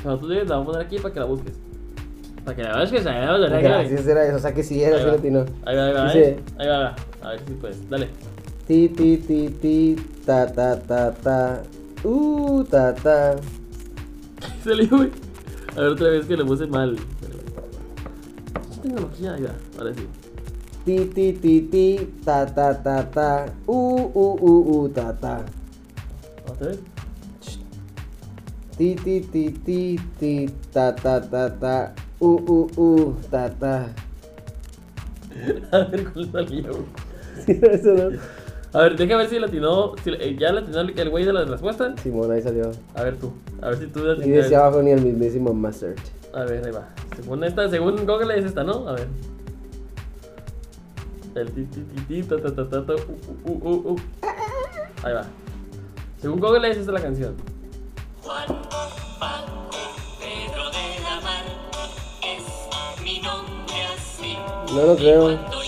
[0.02, 1.63] Cuando tú tienes, la voy a poner aquí para que la busques.
[2.44, 3.60] Para que la ahí va, ahí va.
[3.60, 4.36] Gracias, era eso.
[4.36, 5.46] O sea que sí era, sí latino.
[5.64, 6.08] Ahí va, ahí va.
[6.10, 6.94] Ahí va, ahí va.
[7.22, 8.08] A ver si puedes, dale.
[8.66, 11.62] Ti, ti, ti, ti, ta, ta, ta, ta.
[12.02, 13.36] Uh, ta, ta.
[14.64, 15.10] Salió, güey.
[15.74, 16.96] A ver, otra vez que lo puse mal.
[18.70, 20.06] Es tecnología, ahí va, ahora sí.
[20.84, 23.46] Ti, ti, ti, ti, ta, ta, ta, ta.
[23.66, 25.44] Uh, uh, uh, uh, ta, ta.
[26.46, 26.80] ¿Otra vez?
[28.76, 31.94] Ti, ti, ti, ti, ti, ta, ta, ta, ta.
[32.20, 33.88] Uh, uh, uh, ta, ta.
[35.72, 36.72] A ver cuál salió.
[37.44, 38.18] Sí, eso no.
[38.72, 39.94] A ver, deja ver si latinó.
[40.02, 41.94] Si, eh, ¿Ya latinó el el güey de la respuesta?
[42.02, 42.70] Simón, ahí salió.
[42.94, 43.32] A ver tú.
[43.62, 45.94] A ver si tú Y decía abajo ni el mismísimo Mustard.
[46.32, 46.88] A ver, ahí va.
[47.16, 48.88] Según esta, según Google es esta, ¿no?
[48.88, 49.08] A ver.
[51.36, 54.00] El ti ti ti ti ta ta ta ta ta uh, uh, uh, uh.
[55.02, 55.24] Ahí va.
[56.18, 57.34] Según Google es esta la canción.
[58.22, 58.63] Juan,
[64.74, 65.64] la, la, la, la,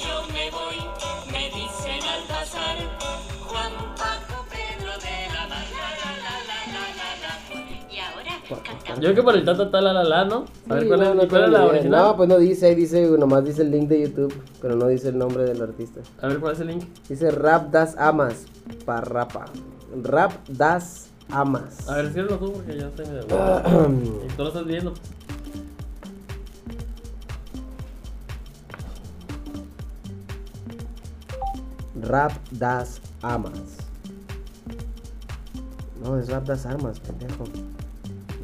[8.99, 10.45] creo que por el ta ta la la la, ¿no?
[10.69, 11.71] A ver, ¿cuál, no, es, no cuál es la idea.
[11.71, 12.03] original?
[12.03, 15.11] No, pues no dice, ahí dice, nomás dice el link de YouTube, pero no dice
[15.11, 16.01] el nombre del artista.
[16.21, 16.85] A ver, ¿cuál es el link?
[17.09, 18.47] Dice Rap Das Amas,
[18.85, 19.47] Parrapa.
[20.03, 21.88] Rap Das Amas.
[21.88, 23.07] A ver, escríbelo tú porque ya estoy
[24.25, 24.95] y tú lo estás viendo.
[32.03, 33.77] Rap Das Amas.
[36.03, 37.45] No, es Rap Das Armas, pendejo.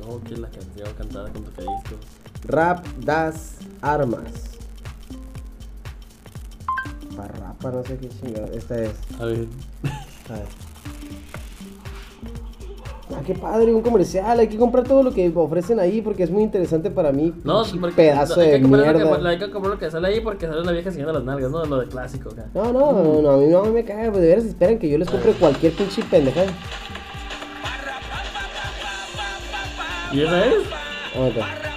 [0.01, 2.01] No, que es la canción cantada con tocadiscos.
[2.45, 4.33] Rap Das Armas.
[7.17, 8.47] Parrapa, no sé qué chingada.
[8.49, 8.93] Esta es.
[9.21, 9.49] A ver.
[10.29, 10.72] A ver.
[13.25, 14.39] Qué padre, un comercial.
[14.39, 17.33] Hay que comprar todo lo que ofrecen ahí porque es muy interesante para mí.
[17.45, 19.21] No, porque pedazo hay de comprar lo mierda.
[19.21, 21.51] que, hay que comprar lo que sale ahí porque sale una vieja siguiendo las nalgas,
[21.51, 21.65] ¿no?
[21.65, 22.47] Lo de clásico acá.
[22.55, 24.99] No, no, no, no, a mí no me caga, pues de veras esperan que yo
[24.99, 26.51] les compre cualquier pinche pendejada.
[30.13, 30.55] ¿Y esa es?
[31.15, 31.72] Aguanta.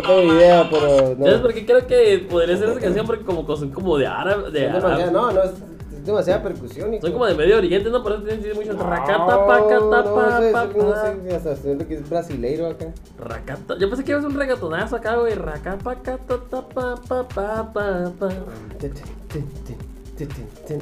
[0.00, 1.24] No, tengo ni idea, pero no.
[1.24, 3.06] ¿Sabes por qué creo que podría ser esa canción?
[3.06, 5.10] Porque como son como de árabe, de árabe.
[5.10, 6.94] no, no, es, es demasiada percusión.
[6.94, 7.02] hijo.
[7.02, 8.02] Son como de Medio Oriente, ¿no?
[8.02, 10.40] Por eso tienen mucho racata, pacata, no, pa, no pa.
[10.40, 12.92] sé, hasta siento que es brasileiro acá.
[13.18, 13.76] Racata.
[13.78, 15.34] Yo pensé que ibas a un regatonazo acá, güey.
[15.34, 18.28] Racapa, cata, ta, pa, pa, pa, pa, pa.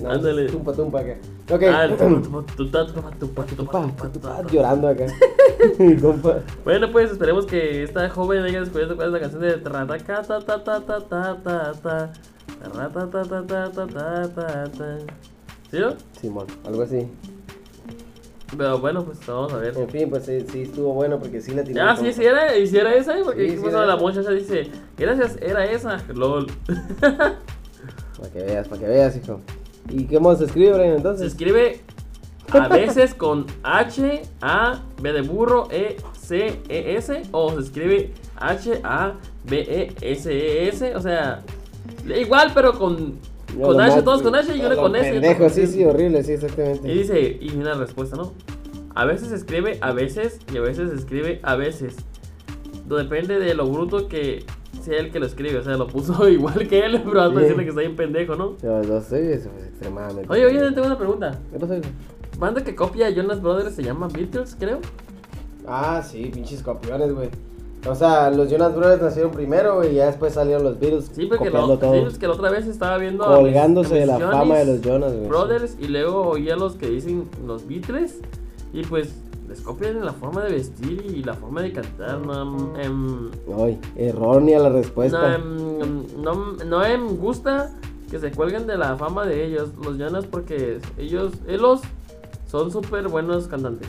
[0.09, 0.47] Ándale.
[0.49, 1.17] Tumpa, tumpa acá.
[1.51, 1.63] Ok.
[1.69, 1.89] Ah,
[4.51, 5.07] llorando acá.
[6.01, 6.41] Compa.
[6.65, 10.41] Bueno, pues esperemos que esta joven haya descubierto cuál es la canción de Trataca, ta,
[10.41, 12.11] ta, ta, ta, ta, ta, ta.
[15.71, 15.95] ¿Sí, no?
[16.21, 17.09] Simón, algo así.
[18.57, 19.77] Pero bueno, pues vamos a ver.
[19.77, 21.81] En fin, pues sí, sí estuvo bueno porque sí la tiré.
[21.81, 23.23] Ah, sí, sí era, y sí era esa, ¿eh?
[23.25, 26.47] porque Sí, sí era la muchacha dice, gracias, era esa, lol.
[28.19, 29.41] Para que veas, para que veas, hijo.
[29.91, 31.27] ¿Y más se escribe, Brian, Se entonces?
[31.29, 31.81] escribe
[32.53, 38.13] a veces con H, A, B de burro, E, C, E, S, o se escribe
[38.37, 41.43] H, A, B, E, S, E, S, o sea,
[42.19, 43.19] igual, pero con,
[43.61, 45.11] con H, todos con H y lo con S.
[45.11, 46.89] Pendejo, sí, sí, horrible, sí, Y exactamente.
[46.89, 48.33] dice, y una respuesta, ¿no?
[48.95, 51.97] A veces se escribe a veces y a veces se escribe a veces.
[52.89, 54.47] Depende de lo bruto que
[54.87, 55.59] sea el que lo escribe.
[55.59, 58.37] O sea, lo puso igual que él, pero vas a decirle que está bien pendejo,
[58.37, 58.57] ¿no?
[58.63, 60.33] Yo no sé, eso es extremadamente.
[60.33, 61.39] Oye, oye, tengo una pregunta.
[61.51, 61.89] ¿Qué hijo?
[62.39, 64.79] Banda que copia a Jonas Brothers se llama Beatles, creo.
[65.67, 67.29] Ah, sí, pinches copiones, güey.
[67.89, 71.11] O sea, los Jonas Brothers nacieron primero, güey, y ya después salieron los Beatles.
[71.13, 71.93] Sí, porque lo, todo.
[71.95, 73.25] sí, es que la otra vez estaba viendo.
[73.25, 75.29] colgándose de la fama de los Jonas, güey.
[75.29, 78.21] Brothers y luego oía los que dicen los Beatles.
[78.73, 79.15] Y pues
[79.49, 82.19] les copian la forma de vestir y la forma de cantar.
[82.19, 85.37] No, em, Ay, errónea la no, respuesta.
[85.37, 87.71] em, no, no em gusta
[88.11, 91.81] que se cuelguen de la fama de ellos, los Jonas, porque ellos, ellos
[92.49, 93.89] son súper buenos cantantes.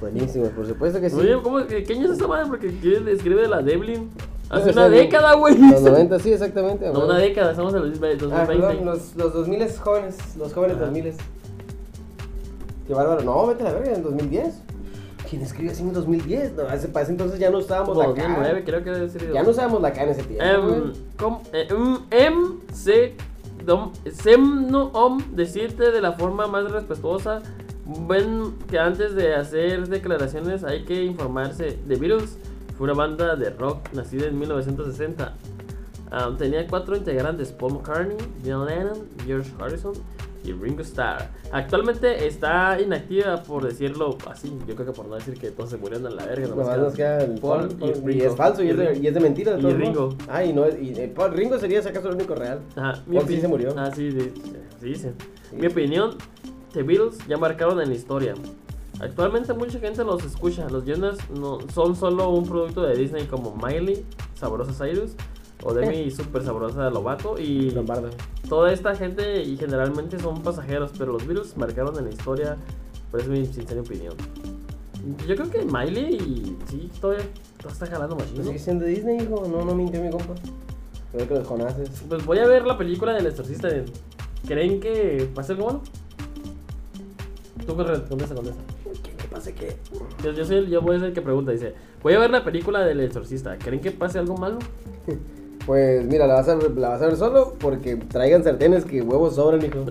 [0.00, 1.16] Buenísimo, por supuesto que sí.
[1.16, 2.46] Oye, ¿cómo, qué, ¿qué año es esa madre?
[2.48, 4.10] Porque ¿quién escribe de la Devlin?
[4.50, 5.56] Hace una década, güey.
[5.56, 6.92] Los 90, sí, exactamente.
[6.92, 8.34] No, una década, estamos en el 2020.
[8.34, 10.86] Ah, perdón, los, los 2000 jóvenes, los jóvenes Ajá.
[10.86, 11.14] 2000
[12.86, 13.22] Qué bárbaro.
[13.22, 14.62] No, vete a la verga, en 2010.
[15.28, 16.52] ¿Quién escribe así en 2010?
[16.54, 18.64] No, hace, para ese entonces ya no la 2009, K.
[18.64, 19.32] creo que debe ser.
[19.32, 20.44] Ya no usábamos la K en ese tiempo.
[20.44, 20.92] Em, güey.
[21.18, 23.14] com- eh, em, em, se,
[23.64, 27.40] dom, sem, no, om, decirte de la forma más respetuosa.
[28.08, 31.78] Ven que antes de hacer declaraciones hay que informarse.
[31.88, 32.38] The Beatles
[32.76, 35.34] fue una banda de rock nacida en 1960.
[36.10, 39.92] Ah, tenía cuatro integrantes: Paul McCartney, John Lennon, George Harrison
[40.44, 41.28] y Ringo Starr.
[41.52, 44.52] Actualmente está inactiva, por decirlo así.
[44.66, 46.48] Yo creo que por no decir que todos se murieron a la verga.
[46.48, 49.14] nomás nos queda el Paul Paul, y es falso y es, de, Y y es
[49.14, 49.52] de mentira.
[49.56, 50.00] de y Ringo.
[50.08, 50.16] modos.
[50.28, 52.60] Ah, y, no, es- y, eh, Paul- Ringo sería si acaso el único real.
[52.76, 53.74] Ajá, Paul sí se murió.
[53.76, 54.32] Ah, sí, sí.
[54.94, 55.08] Sí.
[55.56, 56.16] Mi opinión,
[56.72, 58.34] The Beatles ya marcaron en la historia.
[59.00, 60.68] Actualmente mucha gente los escucha.
[60.68, 65.12] Los Jonas no son solo un producto de Disney como Miley, Sabrosa Cyrus,
[65.62, 68.10] o Demi Super Sabrosa Lovato y Lombardo.
[68.48, 72.56] toda esta gente y generalmente son pasajeros, pero los Beatles marcaron en la historia.
[73.10, 74.14] Por eso es mi sincera opinión.
[75.26, 77.24] Yo creo que Miley y sí, todavía,
[77.58, 78.44] todavía está jalando Pues machino.
[78.46, 79.46] sigue siendo Disney, hijo.
[79.48, 80.34] No, no mintió mi compa.
[81.12, 81.90] Creo que los conoces.
[82.08, 83.68] Pues voy a ver la película del exorcista.
[84.46, 85.82] ¿Creen que va a ser bueno?
[87.66, 88.34] Tú contesta, contesta.
[89.30, 89.76] pase qué?
[90.24, 92.30] Yo, yo soy el, yo voy a ser el que pregunta, dice, voy a ver
[92.30, 94.58] la película del exorcista, ¿creen que pase algo malo?
[95.66, 99.00] Pues mira, la vas a, ver- la vas a ver solo porque traigan sartenes que
[99.02, 99.84] huevos sobran, hijo.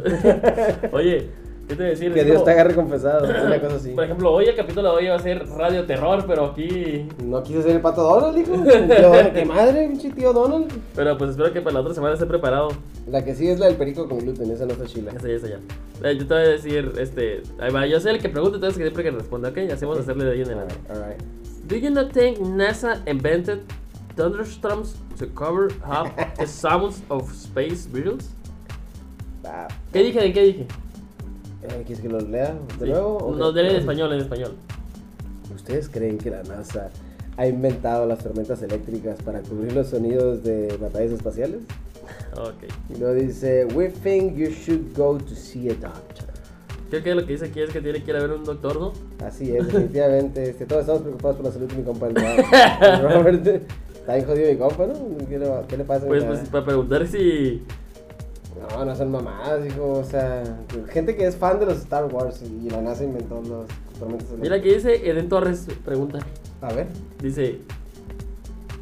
[0.92, 1.30] Oye,
[1.68, 2.14] ¿qué te a decir?
[2.14, 3.92] que Dios como- te agarre confesado, una cosa así.
[3.92, 7.08] Por ejemplo, hoy el capítulo de hoy va a ser radio terror, pero aquí...
[7.24, 8.54] No quise ser el pato Donald, hijo.
[8.66, 10.72] Yo, qué madre, pinche tío Donald.
[10.94, 12.70] Pero pues espero que para la otra semana esté preparado.
[13.10, 15.12] La que sí es la del perico con gluten, esa no está chila.
[15.16, 15.60] Esa ya, esa ya.
[16.04, 18.78] Eh, Yo te voy a decir, este, ahí va, yo soy el que pregunta, entonces
[18.78, 19.58] que siempre que responda, ¿ok?
[19.72, 20.76] Hacemos hacerle de ahí en adelante.
[20.90, 21.22] Alright.
[21.68, 23.60] Do you not think NASA invented
[24.16, 28.30] thunderstorms to cover up the sounds of space beetles?
[29.46, 30.20] Ah, ¿Qué dije?
[30.22, 30.68] ¿De qué dije?
[31.64, 32.92] eh, ¿Quieres que lo lea de Sí.
[32.92, 33.36] nuevo?
[33.38, 34.56] No, dele en español, en español.
[35.54, 36.90] ¿Ustedes creen que la NASA
[37.38, 41.60] ha inventado las tormentas eléctricas para cubrir los sonidos de batallas espaciales?
[42.36, 42.64] Ok.
[42.90, 46.28] Y luego dice, we think you should go to see a doctor.
[46.90, 48.80] Creo que lo que dice aquí es que tiene que ir a ver un doctor,
[48.80, 48.94] ¿no?
[49.26, 50.44] Así es, definitivamente.
[50.50, 52.08] Este, todos estamos preocupados por la salud de mi compa.
[52.08, 52.16] el
[53.02, 53.62] Robert.
[54.02, 55.28] Está bien jodido mi compa, ¿no?
[55.28, 56.06] ¿Qué le, qué le pasa?
[56.08, 57.64] Pues, pues para preguntar si...
[58.70, 59.94] No, no son mamadas, hijo.
[59.94, 60.44] O sea,
[60.90, 64.62] gente que es fan de los Star Wars y la NASA inventó los tormentas Mira
[64.62, 66.20] que dice Eden Torres, pregunta.
[66.62, 66.88] A ver,
[67.22, 67.60] Dice...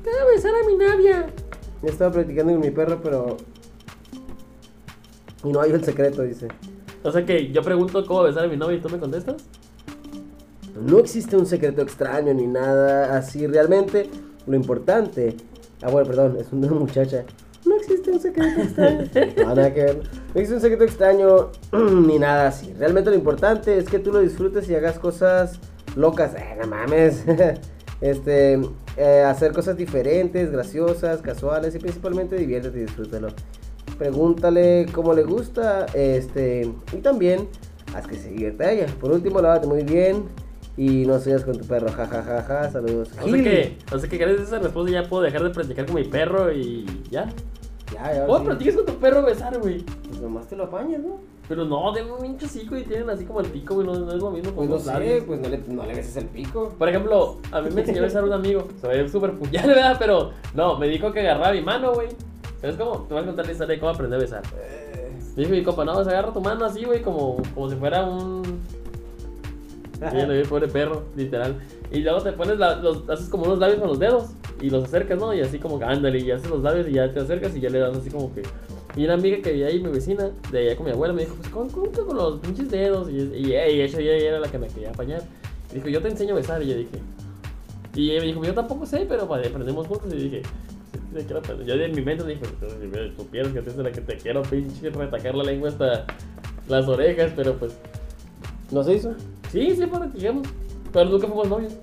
[0.04, 1.28] ¿Puedo besar a mi novia?
[1.82, 3.38] yo estaba practicando con mi perro, pero.
[5.44, 6.48] Y no hay el secreto, dice.
[7.04, 9.44] O sea que yo pregunto cómo besar a mi novia y tú me contestas.
[10.82, 13.46] No existe un secreto extraño ni nada así.
[13.48, 14.10] Realmente,
[14.48, 15.36] lo importante.
[15.82, 17.24] Ah, bueno, perdón, es una muchacha.
[17.66, 19.04] No existe un secreto extraño.
[19.38, 19.98] No, nada que ver.
[19.98, 21.52] No existe un secreto extraño
[22.08, 22.74] ni nada así.
[22.78, 25.60] Realmente lo importante es que tú lo disfrutes y hagas cosas
[25.96, 26.34] locas.
[26.36, 27.24] Eh, no mames.
[28.02, 28.58] Este,
[28.96, 33.28] eh, hacer cosas diferentes, graciosas, casuales y principalmente diviértete y disfrútalo.
[33.98, 37.50] Pregúntale cómo le gusta, este, y también
[37.94, 38.86] haz que se divierta ella.
[39.02, 40.24] Por último, lávate muy bien
[40.80, 43.10] y no sigas con tu perro, jajajaja, saludos.
[43.22, 45.86] O sea que, o sea que gracias a esa respuesta ya puedo dejar de practicar
[45.86, 47.28] con mi perro y ya.
[47.94, 48.46] Ya, ya, ¿Cómo sí.
[48.46, 49.84] practicas con tu perro besar, güey?
[50.08, 51.20] Pues nomás te lo apañas, ¿no?
[51.50, 54.14] Pero no, de un pinche hocico y tienen así como el pico, güey, no, no
[54.14, 55.24] es lo mismo Pues no sé, labios.
[55.26, 56.70] pues no le, no le beses el pico.
[56.78, 59.98] Por ejemplo, a mí me enseñó a besar un amigo, se ve súper puñal, ¿verdad?
[60.00, 62.08] Pero no, me dijo que agarraba mi mano, güey.
[62.62, 63.00] ¿Sabes cómo?
[63.06, 64.44] Te voy a contar la historia de cómo aprendí a besar.
[64.62, 68.06] Eh, dijo mi compa, no, se agarra tu mano así, güey, como, como si fuera
[68.06, 68.62] un...
[70.12, 71.56] Sí, lo vi, pobre perro, literal.
[71.92, 74.30] Y luego te pones, la- los, haces como unos labios con los dedos
[74.62, 75.34] y los acercas, ¿no?
[75.34, 77.70] Y así como que ándale, y haces los labios y ya te acercas y ya
[77.70, 78.44] le das así como que...
[78.96, 81.36] Y una amiga que vivía ahí, mi vecina, de allá con mi abuela, me dijo,
[81.36, 83.10] pues, ¿cómo, cómo que con los pinches dedos?
[83.10, 85.22] Y, y, y ella, ella era la que me quería apañar.
[85.72, 86.62] Y dijo, yo te enseño a besar.
[86.64, 86.98] Y yo dije...
[87.96, 90.12] Y ella me dijo, yo tampoco sé, pero pues, aprendemos juntos.
[90.14, 90.42] Y dije,
[91.36, 91.66] aprender.
[91.68, 94.90] Yo en mi mente dije, "Pues, tú quieres que te la que te quiero, pinche,
[94.90, 96.06] retacar la lengua hasta
[96.68, 97.78] las orejas, pero pues...
[98.72, 99.14] ¿No se hizo?
[99.52, 100.48] Sí, sí, practicamos.
[100.94, 101.74] Pero nunca fuimos novios.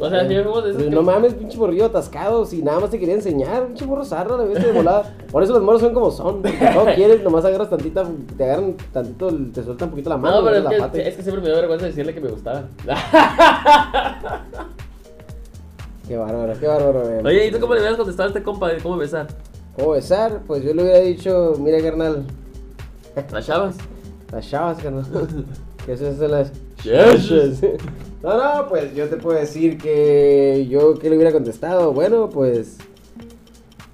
[0.00, 2.80] O sea, sí fuimos de esos Pero que- no mames, pinche morrillo atascado, si nada
[2.80, 5.14] más te quería enseñar, pinche morro zarra, la viste de volada.
[5.30, 6.52] Por eso los moros son como son, todo
[6.96, 8.04] quieres, nomás agarras tantita,
[8.36, 11.02] te agarran tantito, te sueltan un poquito la mano, No, pero la es pata y-
[11.02, 12.64] que, es que siempre me dio vergüenza decirle que me gustaba.
[16.08, 17.08] Qué bárbaro, qué bárbaro.
[17.08, 17.22] eh.
[17.24, 19.26] Oye, ¿y tú cómo le hubieras contestado a este compa de cómo besar?
[19.76, 20.42] ¿Cómo besar?
[20.46, 22.24] Pues yo le hubiera dicho, mira carnal,
[23.32, 23.76] ¿Las chavas?
[24.30, 25.04] las chavas, carnal.
[25.86, 26.52] que esas son las
[26.84, 27.62] Yes.
[28.24, 31.92] No, no, pues yo te puedo decir que yo, ¿qué le hubiera contestado?
[31.92, 32.78] Bueno, pues...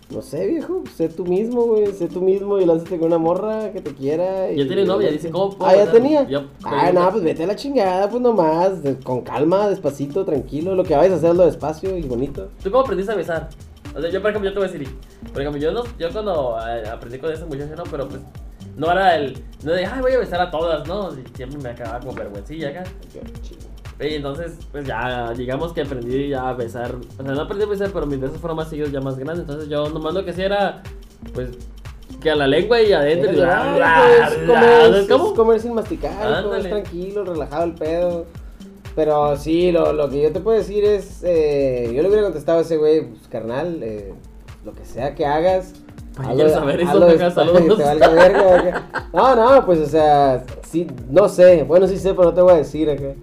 [0.09, 3.73] No sé, viejo, sé tú mismo, güey, sé tú mismo y lánzate con una morra
[3.73, 4.51] que te quiera.
[4.53, 6.29] y- Ya tiene novia, dice, ¿cómo puedo Ah, ya tenía.
[6.63, 10.77] Ah, no, pues vete a la chingada, pues nomás, de- con calma, despacito, tranquilo.
[10.77, 12.51] Lo que vayas a hacerlo despacio y bonito.
[12.63, 13.49] ¿Tú cómo aprendiste a besar?
[13.97, 14.89] O sea, yo, por ejemplo, yo te voy a decir,
[15.33, 18.21] por ejemplo, yo, no, yo cuando eh, aprendí con ese muchacho, no, pero pues,
[18.77, 21.11] no era el, no de, ay, voy a besar a todas, ¿no?
[21.35, 22.85] Siempre me acababa con vergüencilla acá.
[24.01, 27.69] Y entonces, pues ya, digamos que aprendí ya a besar, o sea, no aprendí a
[27.69, 30.31] besar, pero mis besos fueron más seguidos, ya más grandes, entonces yo nomás lo que
[30.31, 30.83] hacía era,
[31.35, 31.51] pues,
[32.23, 35.35] que a la lengua y adentro, bla, es, bla, comer, ¿sabes es cómo?
[35.35, 36.69] comer sin masticar, comer Ándale.
[36.71, 38.27] tranquilo, relajado el pedo.
[38.97, 42.59] Pero sí, lo, lo que yo te puedo decir es, eh, yo le hubiera contestado
[42.59, 44.13] a ese güey, pues carnal, eh,
[44.65, 45.75] lo que sea que hagas.
[46.23, 47.31] Pues, ¿quieres saber eso?
[47.31, 47.63] saludos.
[47.79, 49.09] que te valga verga.
[49.13, 52.53] No, no, pues o sea, sí, no sé, bueno sí sé, pero no te voy
[52.53, 53.15] a decir acá.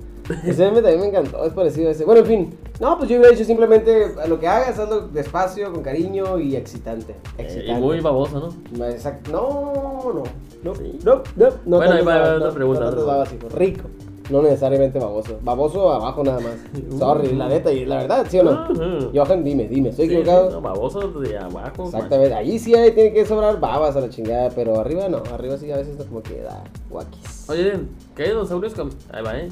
[0.46, 2.04] Ese meme también me encantó, es parecido a ese.
[2.04, 5.72] Bueno, en fin, no, pues yo hubiera dicho simplemente, a lo que hagas, hazlo despacio,
[5.72, 7.14] con cariño y excitante.
[7.38, 7.72] Eh, excitante.
[7.72, 8.86] y muy baboso, ¿no?
[8.88, 9.32] Exacto.
[9.32, 10.24] No, no.
[10.64, 11.00] No, Sí.
[11.06, 11.78] no, no, no.
[11.78, 13.50] Bueno, ahí va, babas, otra no, pregunta, no otra hijo.
[13.56, 13.84] Rico.
[14.30, 15.40] No necesariamente baboso.
[15.42, 16.56] Baboso abajo nada más.
[17.00, 18.68] Sorry, la neta, y la verdad, ¿sí o no?
[19.14, 20.52] Johan, dime, dime, ¿estoy Sí, equivocado?
[20.52, 21.86] no, baboso de abajo.
[21.86, 25.58] Exactamente, allí sí hay, tiene que sobrar babas a la chingada, pero arriba no, arriba
[25.58, 27.50] sí a veces como que da guaquis.
[27.50, 27.74] Oye,
[28.16, 29.48] ¿qué dinosaurios com- Ahí va, ¿eh?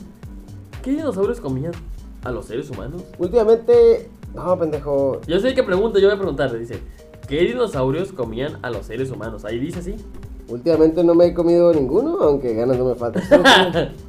[0.83, 1.71] qué dinosaurios comían
[2.23, 3.01] a los seres humanos?
[3.17, 5.21] Últimamente, no, pendejo.
[5.25, 6.79] Yo sé que pregunta, yo voy a preguntarle, dice,
[7.29, 9.45] ¿qué dinosaurios comían a los seres humanos?
[9.45, 9.95] Ahí dice así.
[10.47, 13.23] Últimamente no me he comido ninguno, aunque ganas no me faltan.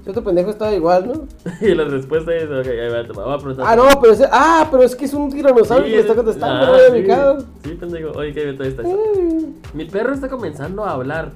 [0.05, 1.27] Si otro- pendejo estaba igual, ¿no?
[1.67, 3.65] Y la respuesta es, ok, ahí va, te voy a preguntar.
[3.67, 6.13] Ah, no, pero ese, ah, pero es que es un tiranosaurio Sí, que me está
[6.13, 6.71] es- contestando, ah,
[7.35, 7.47] no sí.
[7.65, 8.11] Sí, pendejo.
[8.19, 8.83] Oye, qué bien, está.
[8.83, 9.55] Ay.
[9.73, 11.33] Mi perro está comenzando a hablar.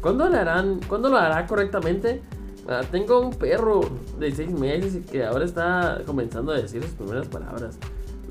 [0.00, 0.80] ¿Cuándo lo harán?
[0.88, 2.22] ¿Cuándo lo hará correctamente?
[2.68, 3.80] Ah, tengo un perro
[4.20, 7.76] de seis meses y que ahora está comenzando a decir sus primeras palabras.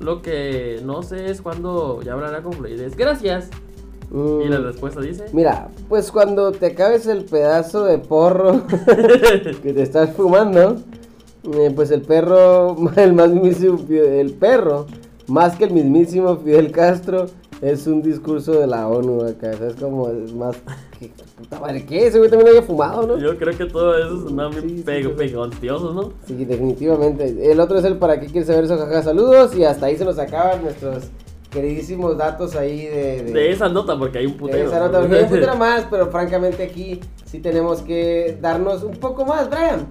[0.00, 2.96] Lo que no sé es cuándo ya hablará con fluidez.
[2.96, 3.50] Gracias.
[4.14, 5.24] Y la Mm, respuesta dice.
[5.32, 8.62] Mira, pues cuando te acabes el pedazo de porro
[9.62, 10.76] que te estás fumando,
[11.52, 14.86] eh, pues el perro, el más mismísimo, Fide- el perro,
[15.26, 17.26] más que el mismísimo Fidel Castro,
[17.60, 19.74] es un discurso de la ONU acá, ¿sabes?
[19.76, 20.54] Como es más,
[20.98, 22.06] que, puta madre, ¿qué?
[22.06, 23.18] Ese güey también había fumado, ¿no?
[23.18, 25.16] Yo creo que todo eso es Sí, sí, pego, sí.
[25.16, 26.12] pegontiosos, ¿no?
[26.26, 27.50] Sí, definitivamente.
[27.50, 30.04] El otro es el para qué quieres saber eso, jaja, saludos, y hasta ahí se
[30.04, 31.04] nos acaban nuestros
[31.54, 33.22] queridísimos datos ahí de...
[33.22, 34.68] De esa nota, porque hay un de putero.
[34.68, 38.96] esa nota, porque hay un putero más, pero francamente aquí sí tenemos que darnos un
[38.96, 39.48] poco más.
[39.48, 39.86] Brian,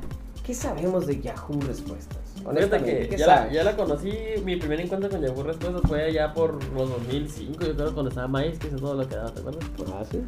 [0.45, 2.17] ¿qué sabemos de Yahoo Respuestas?
[2.45, 4.11] Honestamente, que ¿qué ya la, ya la conocí,
[4.43, 8.27] mi primer encuentro con Yahoo Respuestas fue allá por los 2005, yo creo, cuando estaba
[8.27, 9.63] MySpace y todo lo que daba, ¿te acuerdas?
[9.87, 10.21] Ah, sí.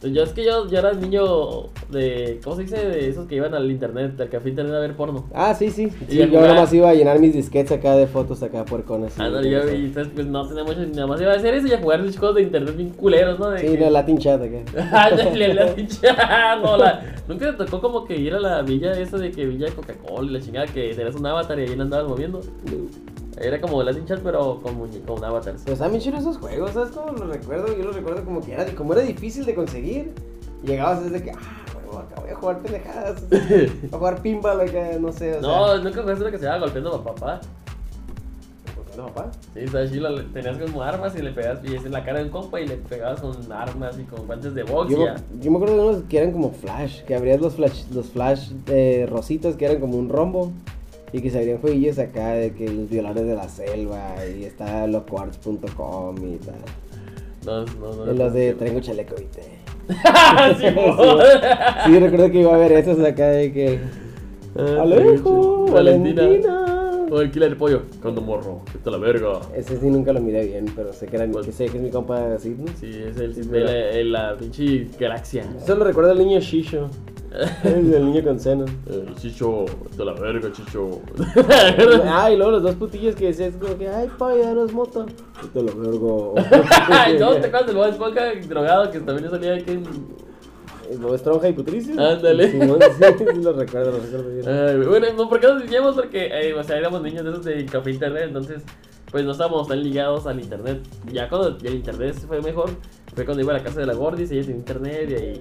[0.00, 2.76] Yo es que yo, yo era niño de, ¿cómo se dice?
[2.76, 5.24] De esos que iban al internet, al café internet a ver porno.
[5.34, 5.88] Ah, sí, sí.
[6.08, 6.42] Yo jugar.
[6.50, 9.14] nada más iba a llenar mis disquetes acá de fotos acá puerconas.
[9.18, 9.74] Ah, no, yo, sí.
[9.74, 12.00] y entonces pues no tenía mucho, nada más iba a hacer eso y a jugar
[12.00, 13.50] esos juegos de internet bien culeros, ¿no?
[13.50, 14.58] De Sí, que- no, Latin Chat acá.
[14.92, 16.00] Ah, dale, la pinche-
[16.62, 19.66] no, la- Nunca te tocó como que ir a la villa esa de que villa
[19.66, 22.40] de Coca-Cola y la chingada que tenías un avatar y ahí la andabas moviendo.
[23.40, 25.62] Era como Latin Chat, pero con, con avatars.
[25.62, 27.76] Pero están bien chidos esos juegos, ¿sabes cómo los recuerdo?
[27.76, 30.12] Yo los recuerdo como que era, como era difícil de conseguir.
[30.64, 31.36] Llegabas desde que, ah,
[31.76, 33.22] huevo, acá voy a jugar pendejadas.
[33.92, 35.42] a jugar pinball acá, no sé, o sea.
[35.42, 37.40] No, nunca jugaste una que se llama golpeando a papá.
[38.96, 39.30] No, papá.
[39.54, 42.24] Sí, está chilo, tenías como armas y le pegabas y es en la cara de
[42.24, 45.06] un compa y le pegabas con armas y con guantes de box Yo,
[45.40, 48.50] yo me acuerdo de unos que eran como flash, que abrías los flash, los flash
[48.66, 50.50] eh, rositas que eran como un rombo
[51.12, 54.86] y que se abrían jueguillos acá de que los violadores de la selva y está
[54.86, 56.54] locoarts.com y tal.
[57.46, 58.12] No, no, no.
[58.12, 59.42] Los de Trengo Chaleco y te.
[60.58, 60.96] Sí, mo.
[61.86, 63.80] Sí, recuerdo que iba a ver esos acá de que.
[64.56, 66.22] Ah, Alejo, Valentina.
[66.22, 66.64] Valentina.
[67.10, 67.82] O el killer de pollo.
[68.02, 68.60] Cuando morro.
[68.74, 69.40] Vete a la verga.
[69.56, 71.82] Ese sí nunca lo miré bien, pero sé que, era, Pues- que sé que es
[71.82, 72.68] mi compa Sidney.
[72.78, 75.44] Sí, es el de la, el- la pinche galaxia.
[75.64, 76.90] Solo recuerdo al niño Shisho.
[77.64, 78.64] el del niño con seno.
[78.88, 79.66] El chicho,
[79.98, 81.00] a la verga, chicho.
[82.10, 84.72] Ah, y luego los dos putillos que decías como que, ay, pa, ya no es
[84.72, 85.06] moto.
[85.52, 86.34] Te lo vergo.
[86.88, 89.84] Ay, no, ¿te acuerdas del Bob Esponja drogado que también salía aquí en...
[91.00, 92.00] Lo estronja y putricio.
[92.00, 92.50] Ándale.
[92.50, 94.48] Simón, sí, sí, lo recuerdo, lo recuerdo bien.
[94.48, 95.94] Ay, bueno, no, ¿por qué nos decíamos?
[95.94, 98.62] Porque, eh, o sea, éramos niños de esos de café internet, entonces,
[99.10, 100.80] pues no estábamos tan ligados al internet.
[101.12, 102.70] Ya cuando el internet se fue mejor,
[103.18, 105.40] fue cuando iba a la casa de la Gordis, ella tenía internet, y ahí,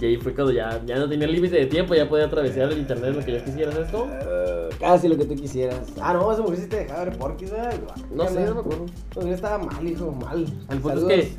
[0.00, 2.78] y ahí fue cuando ya, ya no tenía límite de tiempo, ya podía atravesar el
[2.78, 4.12] internet lo que yo quisiera, ¿sabes cómo?
[4.12, 5.86] Eh, casi lo que tú quisieras.
[6.00, 7.74] Ah, no, esa mujer sí te dejaba ver porquis, ¿verdad?
[8.12, 8.86] No sé, no me acuerdo.
[9.14, 10.46] No, yo estaba mal, hijo, mal.
[10.68, 11.36] El punto es que...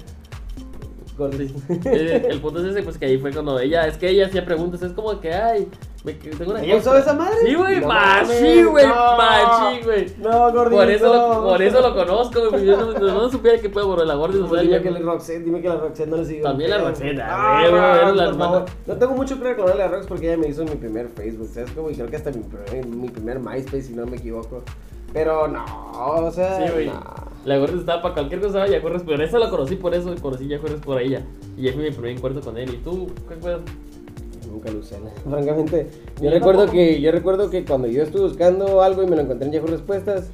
[1.17, 1.51] Gordis.
[1.51, 1.79] Sí.
[1.85, 4.45] Eh, el punto es ese, pues que ahí fue cuando ella, es que ella hacía
[4.45, 5.67] preguntas, es como que, ay,
[6.03, 7.35] me, tengo una ¿Ella esa madre?
[7.45, 9.17] Sí, güey, No machi, güey, no.
[9.17, 10.05] machi, güey.
[10.17, 10.75] No, gordito.
[10.81, 12.65] Por eso, lo, por eso lo conozco, güey.
[12.65, 15.45] Yo no, no, supiera que puede borrar la gorda no Dime sabía que la Roxette,
[15.45, 16.41] dime que la Roxette no le sigue.
[16.41, 16.77] También la.
[16.79, 18.65] Roxette, Ah, güey, la por hermana.
[18.85, 21.71] No tengo mucho que reclamarle a Rox porque ella me hizo mi primer Facebook, ¿sabes?
[21.71, 24.61] Como, y creo que hasta mi primer, mi primer MySpace, si no me equivoco.
[25.13, 26.65] Pero no, o sea.
[26.67, 26.91] Sí, güey.
[27.45, 30.47] La gorda estaba para cualquier cosa, ya corres, pero esa la conocí por eso, conocí
[30.47, 31.21] ya corres por ella.
[31.55, 32.73] Y ya fue mi primer encuentro con él.
[32.73, 33.57] ¿Y tú qué fue?
[34.53, 34.95] Nunca lo usé.
[35.29, 35.87] Francamente,
[36.17, 36.77] yo Yo recuerdo tampoco.
[36.77, 39.67] que yo recuerdo que cuando yo estuve buscando algo y me lo encontré en Yahoo
[39.67, 40.29] Respuestas,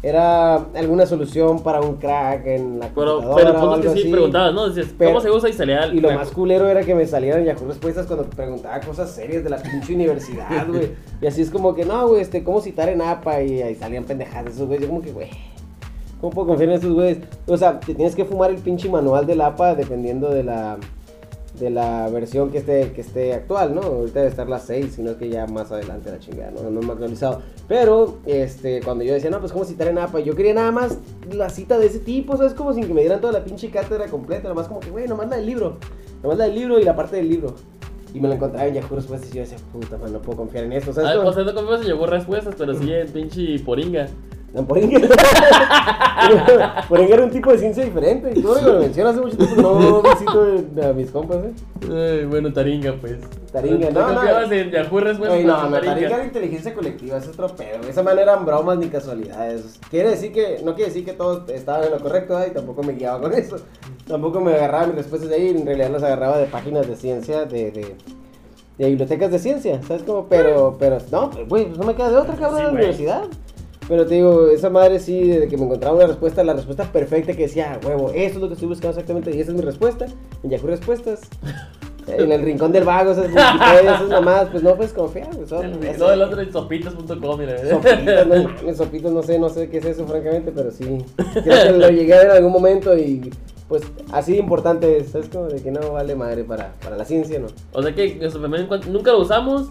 [0.00, 3.88] era alguna solución para un crack en la Pero, computadora pero o punto algo que
[3.94, 4.10] sí así.
[4.12, 4.68] preguntabas, ¿no?
[4.68, 6.20] Decías, Pero- ¿cómo se usa y salía el Y lo crack?
[6.20, 9.94] más culero era que me salieran Yahoo Respuestas cuando preguntaba cosas serias de la pinche
[9.94, 10.90] universidad, güey.
[11.20, 13.42] Y así es como que, no, güey, este, ¿cómo citar en APA?
[13.42, 14.82] Y ahí salían pendejadas esos güeyes.
[14.84, 15.30] Yo como que, güey,
[16.20, 17.18] ¿cómo puedo confiar en estos güeyes?
[17.48, 20.76] O sea, te tienes que fumar el pinche manual del APA dependiendo de la
[21.58, 23.82] de la versión que esté, que esté actual, ¿no?
[23.82, 26.70] Ahorita debe estar la 6, sino que ya más adelante la chingada, ¿no?
[26.70, 27.42] No me he actualizado.
[27.66, 30.20] Pero, este, cuando yo decía, no, pues, ¿cómo citar en APA?
[30.20, 30.98] Yo quería nada más
[31.32, 32.54] la cita de ese tipo, ¿sabes?
[32.54, 35.28] Como sin que me dieran toda la pinche cátedra completa, nomás como que, güey, nomás
[35.28, 35.78] la del libro.
[36.22, 37.54] Nomás la del libro y la parte del libro.
[38.14, 40.64] Y me lo encontraba en Yahoo Respuestas y yo decía, puta, man, no puedo confiar
[40.64, 41.10] en esto, ¿sabes?
[41.10, 44.08] Ah, o sea, no confías en llegó respuestas, pero sí en pinche poringa.
[44.54, 44.98] La poringa.
[46.88, 48.32] poringa era un tipo de ciencia diferente.
[48.34, 51.52] Y tú ahora que lo mencionas hace mucho tiempo no visito a mis compas, ¿eh?
[52.20, 53.18] Ay, bueno, Taringa, pues.
[53.52, 54.14] Taringa, ¿Te no, no.
[54.14, 55.38] confiabas en Yahoo Respuestas?
[55.38, 57.80] Oye, no, no, taringa era inteligencia colectiva, es otro pedo.
[57.88, 59.78] Esa manera eran bromas ni casualidades.
[59.90, 62.48] Quiere decir que, no quiere decir que todos estaban en lo correcto, ¿eh?
[62.50, 63.56] y tampoco me guiaba con eso.
[64.06, 67.44] Tampoco me agarraba mis respuestas de ahí, en realidad las agarraba de páginas de ciencia,
[67.44, 67.96] de, de,
[68.78, 70.26] de bibliotecas de ciencia, ¿sabes cómo?
[70.28, 73.22] Pero, pero, no, güey, pues no me queda de otra, cabrón, Sí, en la universidad.
[73.88, 77.32] Pero te digo, esa madre sí, desde que me encontraba una respuesta, la respuesta perfecta
[77.32, 79.62] que decía, "Ah, huevo, eso es lo que estoy buscando exactamente, y esa es mi
[79.62, 80.06] respuesta,
[80.42, 81.20] en Yahoo Respuestas.
[82.06, 83.26] En el rincón del vago, esas
[83.84, 87.58] esas mamadas, pues no puedes confiar, güey, son- El- No, el otro es sopitas.com, mira.
[87.68, 91.04] Sopitas, no sopitas, no sé, no sé qué es eso, francamente, pero sí.
[91.44, 93.30] Creo que lo llegué a ver en algún momento y
[93.68, 93.82] pues
[94.12, 97.38] así de importante es, es como de que no vale madre para, para la ciencia,
[97.38, 97.48] ¿no?
[97.72, 98.18] O sea que
[98.88, 99.68] nunca lo usamos.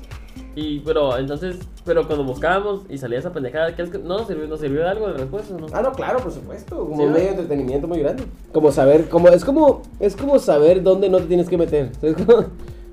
[0.56, 4.28] Y, pero entonces, pero cuando buscábamos y salía esa pendejada, ¿qué es que no nos
[4.28, 5.68] sirvió, nos sirvió de algo de respuesta no?
[5.72, 8.24] Ah, no, claro, por supuesto, como un medio de entretenimiento muy grande.
[8.52, 11.92] Como saber, como, es como, es como saber dónde no te tienes que meter.
[12.02, 12.46] Es como,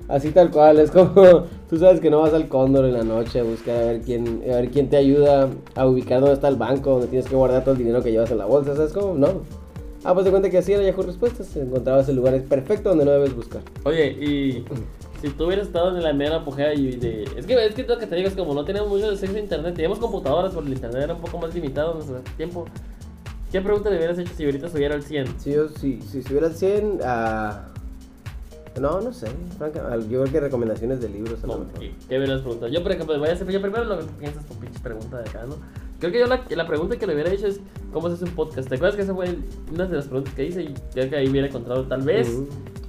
[0.07, 1.13] así tal cual, es como,
[1.69, 4.43] tú sabes que no vas al cóndor en la noche a buscar a ver quién,
[4.43, 7.63] a ver quién te ayuda a ubicar dónde está el banco, donde tienes que guardar
[7.63, 9.15] todo el dinero que llevas en la bolsa, ¿sabes cómo?
[9.15, 9.41] No.
[10.03, 13.11] Ah, pues de cuenta que así era Yahoo Respuestas, encontrabas el lugar perfecto donde no
[13.11, 13.61] debes buscar.
[13.85, 14.63] Oye, y
[15.29, 17.23] si tú hubieras estado en la mera apogea y de...
[17.35, 19.39] Es que es que lo que te digo es como no teníamos mucho acceso a
[19.39, 22.65] internet, teníamos computadoras, pero el internet era un poco más limitado en nuestro tiempo.
[23.51, 25.39] ¿Qué pregunta le hubieras hecho si ahorita estuviera al 100?
[25.39, 27.67] Si yo, si, si estuviera al 100, ah,
[28.79, 31.79] no, no sé, franca, yo creo que recomendaciones de libros No, mejor.
[31.79, 32.71] ¿qué, qué hubieras preguntado?
[32.71, 35.29] Yo, por ejemplo, voy a hacer yo primero lo que piensas tu pinche pregunta de
[35.29, 35.55] acá, ¿no?
[35.99, 37.59] Creo que yo la, la pregunta que le hubiera hecho es
[37.93, 38.67] ¿Cómo se hace un podcast?
[38.67, 39.37] ¿Te acuerdas que esa fue
[39.73, 42.27] una de las preguntas que hice y creo que ahí hubiera encontrado tal vez?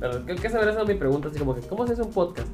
[0.00, 2.10] Pero creo que esa hubiera sido mi pregunta, así como que ¿Cómo se hace un
[2.10, 2.48] podcast?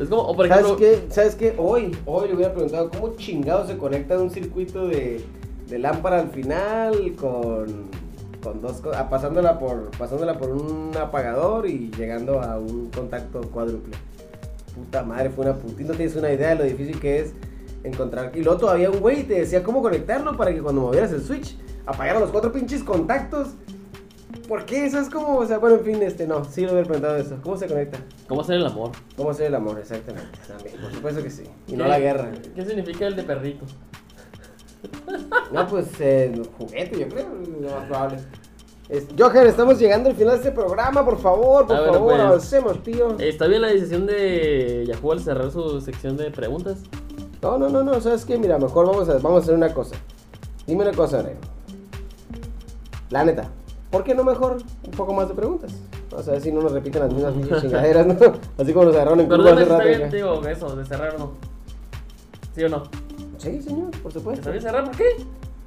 [0.00, 1.04] Es como, o por ¿Sabes qué?
[1.10, 1.54] ¿Sabes qué?
[1.58, 5.22] Hoy, hoy le hubiera preguntado cómo chingado se conecta un circuito de,
[5.68, 7.88] de lámpara al final con,
[8.42, 13.40] con dos co- ah, pasándola por pasándola por un apagador y llegando a un contacto
[13.52, 13.94] cuádruple.
[14.74, 17.34] Puta madre, fue una No tienes una idea de lo difícil que es
[17.84, 18.32] encontrar.
[18.36, 21.56] Y luego todavía un güey te decía cómo conectarlo para que cuando movieras el switch
[21.86, 23.48] apagara los cuatro pinches contactos.
[24.48, 24.86] ¿Por qué?
[24.86, 27.38] Eso es como, o sea, bueno, en fin, este, no, sí lo hubiera preguntado eso.
[27.42, 27.98] ¿Cómo se conecta?
[28.28, 28.90] ¿Cómo hacer el amor?
[29.16, 29.78] ¿Cómo hacer el amor?
[29.78, 30.28] Exactamente.
[30.48, 31.44] También, por supuesto que sí.
[31.68, 32.30] Y no ¿Qué- la guerra.
[32.54, 33.64] ¿Qué significa el de perrito?
[35.52, 37.28] No, pues eh, juguete, yo creo,
[37.60, 38.18] lo más probable.
[38.88, 42.10] Es- Johan, estamos llegando al final de este programa, por favor, por Ah, bueno, favor,
[42.14, 42.20] pues.
[42.20, 43.16] avancemos, tío.
[43.18, 46.78] ¿Está bien la decisión de Yahoo al cerrar su sección de preguntas?
[47.42, 48.38] No, no, no, no, ¿sabes qué?
[48.38, 49.96] Mira, mejor vamos a, vamos a hacer una cosa.
[50.66, 51.36] Dime una cosa, Ren.
[53.10, 53.50] La neta,
[53.90, 55.72] ¿por qué no mejor un poco más de preguntas?
[56.12, 58.14] O sea, si no nos repiten las mismas chingaderas, ¿no?
[58.58, 59.84] Así como nos agarraron en dime hace rato.
[59.84, 61.32] bien, digo, eso, de cerrar o no.
[62.54, 62.84] ¿Sí o no?
[63.38, 64.40] Sí, señor, por supuesto.
[64.40, 64.84] ¿Está bien cerrar?
[64.84, 65.04] ¿Por qué?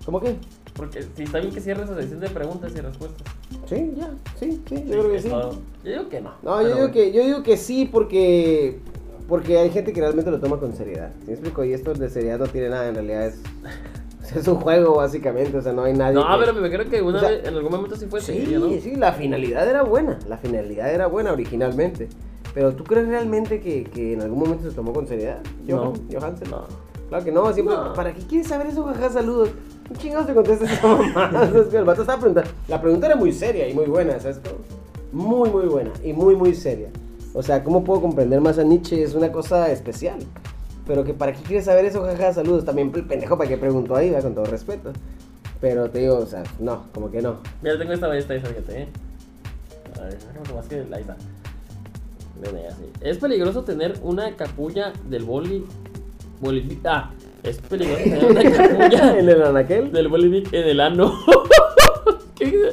[0.06, 0.36] ¿Cómo que?
[0.76, 3.28] Porque si está bien que cierre esa sección de preguntas y respuestas.
[3.66, 5.30] Sí, ya, sí, sí, yo creo que sí.
[5.30, 5.52] todo.
[5.84, 6.34] Yo digo que no.
[6.42, 6.94] No, yo digo, bueno.
[6.94, 8.80] que, yo digo que sí porque,
[9.28, 11.12] porque hay gente que realmente lo toma con seriedad.
[11.22, 11.64] ¿Sí me explico?
[11.64, 13.40] Y esto de seriedad no tiene nada, en realidad es,
[14.36, 17.02] es un juego básicamente, o sea, no hay nadie No, que- pero me creo que
[17.02, 18.70] una o sea, vez, en algún momento sí fue Sí, serio, ¿no?
[18.70, 22.10] sí, la finalidad era buena, la finalidad era buena originalmente.
[22.54, 25.40] Pero ¿tú crees realmente que, que en algún momento se tomó con seriedad?
[25.68, 25.78] No.
[25.78, 26.50] Johan, Johansen?
[26.52, 26.64] No.
[27.10, 27.94] Claro que no, siempre, No.
[27.94, 29.50] ¿para qué quieres saber eso, jaja, saludos?
[29.90, 31.50] ¿Qué chingados te contestas esa mamá?
[31.74, 32.50] El vato estaba preguntando.
[32.70, 34.40] La pregunta era muy seria y muy buena, ¿sabes?
[35.12, 36.90] Muy, muy buena y muy, muy seria.
[37.36, 39.04] O sea, ¿cómo puedo comprender más a Nietzsche?
[39.04, 40.20] Es una cosa especial.
[40.88, 42.64] Pero que para qué quieres saber eso, jaja, saludos.
[42.64, 44.24] También el pendejo para qué preguntó ahí, ¿verdad?
[44.24, 44.94] con todo respeto.
[45.60, 47.40] Pero te digo, o sea, no, como que no.
[47.62, 48.88] Mira, tengo esta esta, esta, fíjate, ¿eh?
[50.00, 50.18] A ver,
[50.56, 51.18] más que ahí está.
[53.02, 55.66] Es peligroso tener una capulla del boli.
[56.40, 57.12] boli ah,
[57.44, 59.92] es peligroso tener una capulla ¿En el anaquel?
[59.92, 61.20] del bolivic en el ano.
[62.36, 62.72] ¿Qué?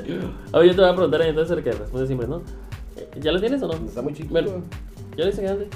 [0.53, 2.43] A ver, yo te voy a preguntar entonces el que responde siempre, ¿no?
[3.21, 3.75] ¿Ya lo tienes o no?
[3.75, 4.33] Está muy chiquito.
[4.33, 4.51] Bueno,
[5.17, 5.69] yo le hice grande.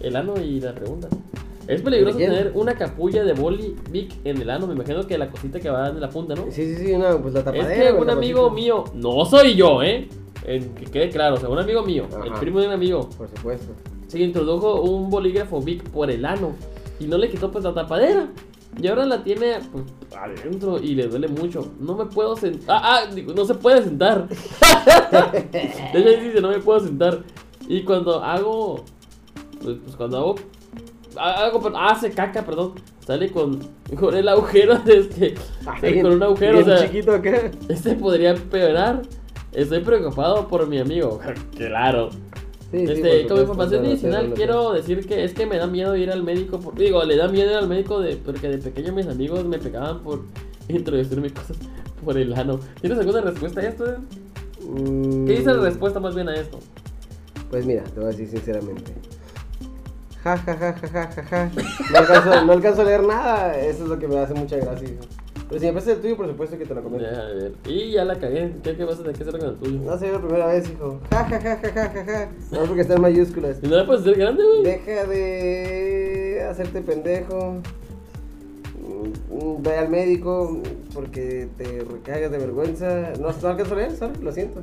[0.00, 1.08] El ano y la pregunta.
[1.66, 4.66] Es peligroso ¿De tener una capulla de boli Vic en el ano.
[4.68, 6.44] Me imagino que la cosita que va en la punta, ¿no?
[6.50, 7.72] Sí, sí, sí, no, pues la tapadera.
[7.74, 10.08] Es que un amigo mío, no soy yo, ¿eh?
[10.44, 13.28] En- que quede claro, o sea, un amigo mío, el primo de un amigo, Por
[13.28, 13.72] supuesto.
[14.06, 16.52] se introdujo un bolígrafo Vic por el ano
[17.00, 18.28] y no le quitó pues la tapadera.
[18.78, 19.84] Y ahora la tiene pues,
[20.16, 21.72] adentro y le duele mucho.
[21.80, 22.80] No me puedo sentar.
[22.82, 24.28] Ah, ah, no se puede sentar.
[25.92, 27.22] De hecho, dice, no me puedo sentar.
[27.68, 28.84] Y cuando hago.
[29.62, 30.34] Pues, pues, cuando hago.
[31.18, 32.74] Hago, perdón, ah, hace caca, perdón.
[33.00, 33.60] Sale con,
[33.98, 35.34] con el agujero de este.
[35.64, 36.86] Sale con un agujero, o sea.
[36.86, 37.50] chiquito acá.
[37.68, 39.02] Este podría empeorar.
[39.52, 41.18] Estoy preocupado por mi amigo.
[41.56, 42.10] claro.
[42.86, 46.22] Sí, este, como información adicional, quiero decir que es que me da miedo ir al
[46.22, 46.58] médico.
[46.60, 49.58] por- digo, le da miedo ir al médico de, porque de pequeño mis amigos me
[49.58, 50.22] pegaban por
[50.68, 51.56] introducirme cosas
[52.04, 52.58] por el ano.
[52.80, 53.86] ¿Tienes alguna respuesta a esto?
[53.90, 53.96] eh?
[54.68, 56.58] Mm, ¿Qué dice la respuesta más bien a esto?
[57.50, 58.92] Pues mira, te voy a decir sinceramente.
[60.24, 61.50] Ja, ja, ja, ja, ja, ja, ja.
[61.92, 63.56] No alcanzo, no alcanzo a leer nada.
[63.60, 64.88] Eso es lo que me hace mucha gracia.
[64.88, 65.04] hijo.
[65.48, 67.04] Pero si me prestas el tuyo, por supuesto que te lo comento.
[67.08, 67.52] Ya, a ver.
[67.66, 68.52] Y ya la cagué.
[68.64, 69.78] ¿Qué, qué vas a tener que hacer con el tuyo?
[69.84, 71.00] No sé, la primera vez, hijo.
[71.10, 72.30] Ja, ja, ja, ja, ja, ja, ja.
[72.50, 73.58] No, porque está en mayúsculas.
[73.62, 74.62] ¿Y no la puedes hacer grande, güey?
[74.64, 77.60] Deja de hacerte pendejo.
[79.30, 80.60] Mm, Ve al médico
[80.94, 83.12] porque te recagas de vergüenza.
[83.20, 84.60] No, no alcanzo a leer, sorry, lo siento.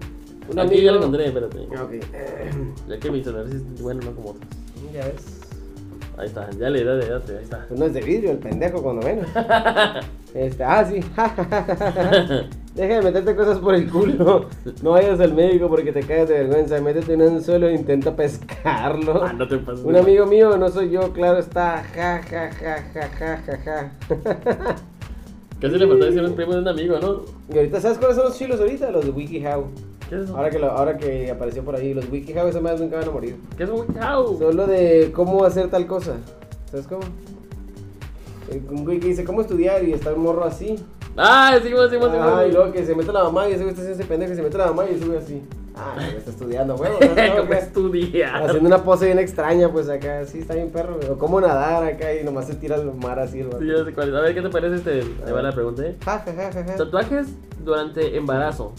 [0.52, 1.68] Un Aquí ya lo amigo- encontré, espérate.
[1.78, 2.90] Ah, Ok.
[2.90, 4.46] Ya que mi celular es bueno, no como otros.
[4.94, 5.40] Ya ves.
[6.18, 7.66] Ahí está, ya le date, date, ahí está.
[7.76, 9.22] No es de vidrio el pendejo cuando ven.
[10.34, 10.99] Este, ah, sí.
[12.74, 14.47] Deja de meterte cosas por el culo.
[14.82, 16.82] No vayas al médico porque te caes de vergüenza.
[16.82, 19.24] Métete en un suelo e intenta pescarlo.
[19.24, 19.86] Ah, no te pases.
[19.86, 21.84] Un amigo mío, no soy yo, claro está.
[21.93, 23.91] Ja, ja, ja, ja, ja, ja, ja.
[25.61, 27.22] Casi le faltó decir un primo de un amigo, ¿no?
[27.53, 28.89] Y ahorita, ¿sabes cuáles son los chilos ahorita?
[28.89, 29.68] Los de WikiHow.
[30.14, 30.38] ¿Qué es eso?
[30.38, 33.11] Ahora que, lo- ahora que apareció por ahí, los WikiHow, esas más nunca van a
[33.11, 33.36] morir.
[33.57, 34.38] ¿Qué es un WikiHow?
[34.38, 36.14] Solo de cómo hacer tal cosa.
[36.70, 37.01] ¿Sabes cómo?
[38.51, 40.76] Eh, Un güey que dice cómo estudiar y está el morro así.
[41.16, 41.97] Ah, sí, sí, sí, sí.
[42.20, 44.34] Ah, y luego que se mete la mamá y ese güey está haciendo ese pendejo
[44.34, 45.41] y se mete la mamá y güey así.
[45.76, 46.91] Ah, está estudiando, güey.
[47.38, 48.43] ¿Cómo estudiar?
[48.43, 51.18] Haciendo una pose bien extraña, pues acá, sí, está bien perro, güey.
[51.18, 53.68] Cómo nadar acá y nomás se tira al mar así, Sí, güey.
[53.68, 54.16] ya sé cuál es.
[54.16, 55.01] A ver, ¿qué te parece este?
[55.26, 55.95] Te va la pregunta, ¿eh?
[56.03, 56.76] Ja, ja, ja, ja, ja.
[56.76, 57.28] Tatuajes
[57.64, 58.72] durante embarazo.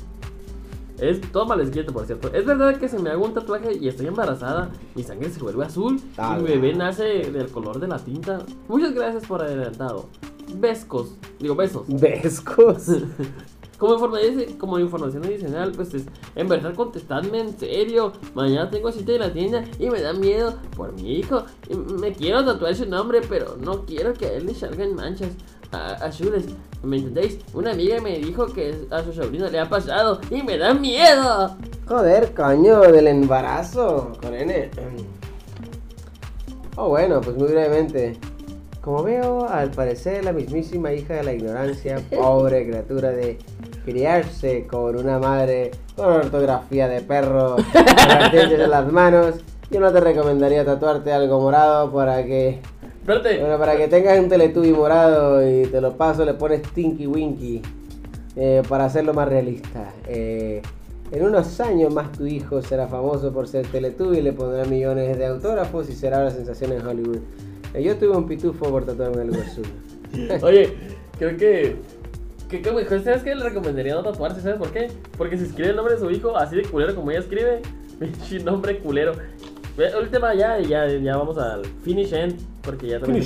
[1.10, 2.28] Es todo mal escrito, por cierto.
[2.32, 4.70] Es verdad que se me haga un tatuaje y estoy embarazada.
[4.94, 8.38] Mi sangre se vuelve azul Ah, y mi bebé nace del color de la tinta.
[8.68, 10.08] Muchas gracias por adelantado.
[10.56, 11.14] Bescos.
[11.38, 11.84] Digo, besos.
[11.88, 12.86] Vescos.
[13.78, 16.04] Como, informa- como información adicional, pues es,
[16.36, 18.12] en verdad contestadme en serio.
[18.34, 21.42] Mañana tengo cita en la tienda y me da miedo por mi hijo.
[22.00, 25.30] Me quiero tatuar su nombre, pero no quiero que a él le salgan manchas
[25.74, 26.46] a- azules.
[26.82, 27.38] ¿Me entendéis?
[27.54, 31.56] Una amiga me dijo que a su sobrino le ha pasado y me da miedo.
[31.88, 34.12] Joder, coño, del embarazo.
[34.20, 34.70] Con N.
[36.76, 38.16] Oh, bueno, pues muy brevemente.
[38.80, 43.38] Como veo, al parecer la mismísima hija de la ignorancia, pobre criatura de
[43.84, 47.64] criarse con una madre con ortografía de perro, con
[48.08, 49.34] las en las manos,
[49.70, 52.60] yo no te recomendaría tatuarte algo morado para que,
[53.04, 53.38] Espérate.
[53.38, 57.60] bueno, para que tengas un teletubi morado y te lo paso, le pones Tinky Winky
[58.34, 59.92] eh, para hacerlo más realista.
[60.08, 60.62] Eh,
[61.12, 65.26] en unos años más tu hijo será famoso por ser Teletubby, le pondrá millones de
[65.26, 67.18] autógrafos y será una sensación en Hollywood.
[67.74, 69.66] Eh, yo tuve un pitufo por tatuarme algo azul.
[70.42, 70.72] Oye,
[71.18, 71.76] creo que.
[72.48, 73.34] que mejor, ¿sabes qué?
[73.34, 74.88] Le recomendaría no tatuarse, ¿sabes por qué?
[75.18, 77.60] Porque si escribe el nombre de su hijo así de culero como ella escribe,
[78.00, 79.12] pinche nombre culero.
[79.76, 83.24] Ve, Última ya, y ya, ya vamos al finish end, porque ya también.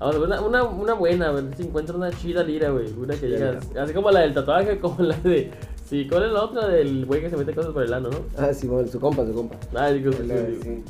[0.00, 2.92] Vamos a ver una, una, una buena, ver si encuentro una chida lira, güey.
[2.92, 5.50] Una que digas, así como la del tatuaje, como la de.
[5.88, 8.18] Sí, ¿cuál es la otra del güey que se mete cosas por el ano, no?
[8.38, 9.56] Ah, sí, bueno, su compa, su compa.
[9.74, 10.62] Ah, digo, sí, La- sí, sí.
[10.62, 10.84] sí.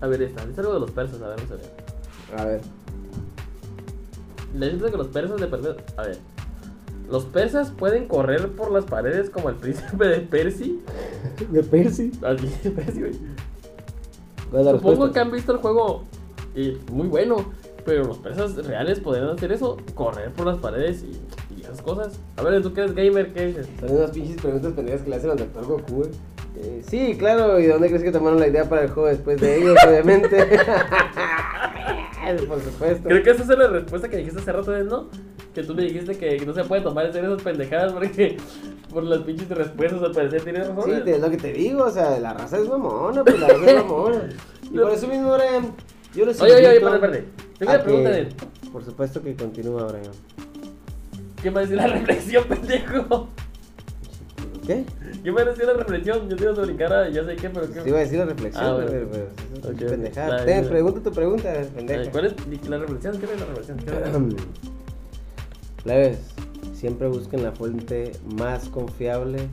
[0.00, 2.40] A ver, esta, es algo de los persas, a ver, vamos a ver.
[2.40, 2.60] A ver.
[4.54, 5.84] Le dice que los persas de perder.
[5.96, 6.18] A ver.
[7.10, 10.82] Los persas pueden correr por las paredes como el príncipe de Percy.
[11.50, 12.12] ¿De Percy?
[12.22, 13.12] Así de Percy, güey.
[14.50, 15.14] ¿Cuál es la Supongo respuesta?
[15.14, 16.04] que han visto el juego
[16.54, 17.52] y muy bueno.
[17.84, 21.18] Pero los persas reales podrían hacer eso, correr por las paredes y,
[21.56, 22.20] y esas cosas.
[22.36, 23.66] A ver, tú que eres gamer, ¿qué dices?
[23.80, 26.02] Son unas pinches preguntas pendejas que le hacen al doctor Goku.
[26.56, 29.40] Eh, sí, claro, ¿y de dónde crees que tomaron la idea para el juego después
[29.40, 30.36] de ellos, obviamente?
[32.48, 33.08] Por supuesto.
[33.08, 35.08] Creo que esa es la respuesta que dijiste hace rato, ¿no?
[35.58, 38.36] Que tú me dijiste que no se puede tomar en serio esas pendejadas porque
[38.92, 40.84] por las pinches respuestas al parecer tienes razón.
[40.84, 43.48] Sí, te- es lo que te digo, o sea, la raza es mamona, pues la
[43.48, 44.28] raza es mamona.
[44.70, 45.72] Y por eso mismo, Brian,
[46.14, 47.24] yo les Oye, oye, oye, espérate, espérate.
[47.58, 48.28] Tengo una pregunta de.
[48.70, 50.12] Por supuesto que continúa, Brian.
[51.42, 53.28] ¿Qué me va a decir la reflexión, pendejo?
[54.64, 54.84] ¿Qué?
[55.24, 56.28] ¿Qué me va a decir la reflexión?
[56.28, 57.80] Yo te iba a brincar a ya sé qué, pero qué.
[57.80, 58.90] Te iba a decir la reflexión, Ah, bueno.
[58.90, 59.08] pero,
[59.76, 60.44] pero pendejada.
[60.44, 60.68] Ten, bien.
[60.70, 62.10] pregunta tu pregunta, Ay, pendeja.
[62.12, 63.18] ¿Cuál es la reflexión?
[63.18, 63.78] ¿Qué es la reflexión?
[63.78, 64.18] ¿Qué es la-
[65.82, 66.18] Plebes,
[66.74, 69.48] siempre busquen la fuente más confiable.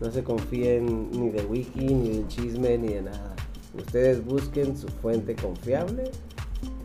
[0.00, 3.34] No se confíen ni de wiki, ni del chisme, ni de nada.
[3.76, 6.10] Ustedes busquen su fuente confiable,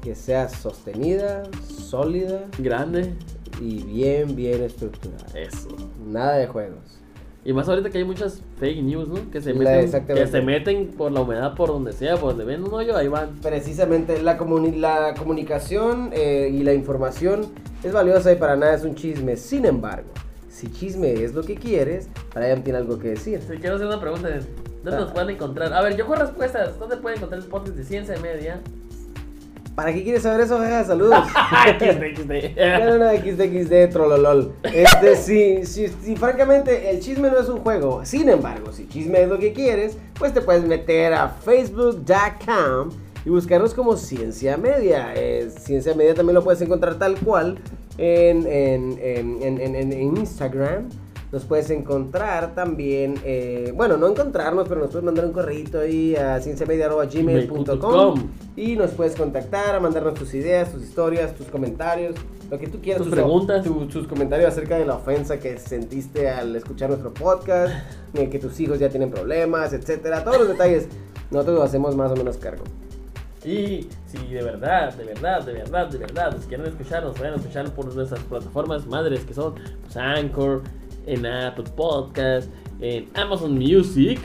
[0.02, 3.14] que sea sostenida, sólida Grande.
[3.62, 5.26] y bien, bien estructurada.
[5.39, 5.70] Eso.
[6.06, 7.03] Nada de juegos.
[7.46, 9.30] Y más ahorita que hay muchas fake news, ¿no?
[9.30, 10.26] Que se La- meten, exactamente.
[10.26, 13.10] que se meten por la humedad, por donde sea, por donde ven un hoyo, ahí
[13.10, 13.32] van.
[13.41, 17.48] Precisamente la, comuni- la comunicación eh, y la información
[17.84, 19.36] es valiosa y para nada es un chisme.
[19.36, 20.08] Sin embargo,
[20.48, 23.41] si chisme es lo que quieres, Brian tiene algo que decir.
[23.41, 25.02] Si quiero hacer una pregunta, ¿dónde Ah.
[25.02, 25.74] nos pueden encontrar?
[25.74, 28.62] A ver, yo con respuestas, ¿dónde pueden encontrar el podcast de Ciencia Media?
[29.76, 30.84] ¿Para qué quieres saber eso, jaja?
[30.84, 31.26] Saludos.
[31.80, 32.59] XD, XD.
[32.80, 34.53] No, no, no, XD, trololol.
[34.63, 39.24] Este, si, si, si francamente el chisme no es un juego, sin embargo, si chisme
[39.24, 42.89] es lo que quieres, pues te puedes meter a facebook.com
[43.26, 45.13] y buscarnos como Ciencia Media.
[45.15, 47.57] Eh, Ciencia Media también lo puedes encontrar tal cual
[47.97, 50.89] en, en, en, en, en- en Instagram.
[51.34, 56.16] Nos puedes encontrar también, eh, bueno, no encontrarnos, pero nos puedes mandar un correo ahí
[56.16, 62.16] a cienciamedia.gmail.com y nos puedes contactar, a mandarnos tus ideas, tus historias, tus comentarios,
[62.52, 63.02] lo que tú quieras.
[63.02, 63.64] Tus preguntas.
[63.64, 67.74] tu- tus comentarios acerca de la ofensa que sentiste al escuchar nuestro podcast,
[68.14, 70.24] que tus hijos ya tienen problemas, etcétera.
[70.24, 70.88] Todos los detalles
[71.32, 72.64] nosotros lo hacemos más o menos cargo.
[73.44, 77.34] Y si de verdad, de verdad, de verdad, de verdad, nos quieren escuchar, nos vayan
[77.34, 80.62] a escuchar por nuestras plataformas madres que son pues, Anchor,
[81.06, 82.49] en Apple Podcast,
[82.80, 84.20] en Amazon Music,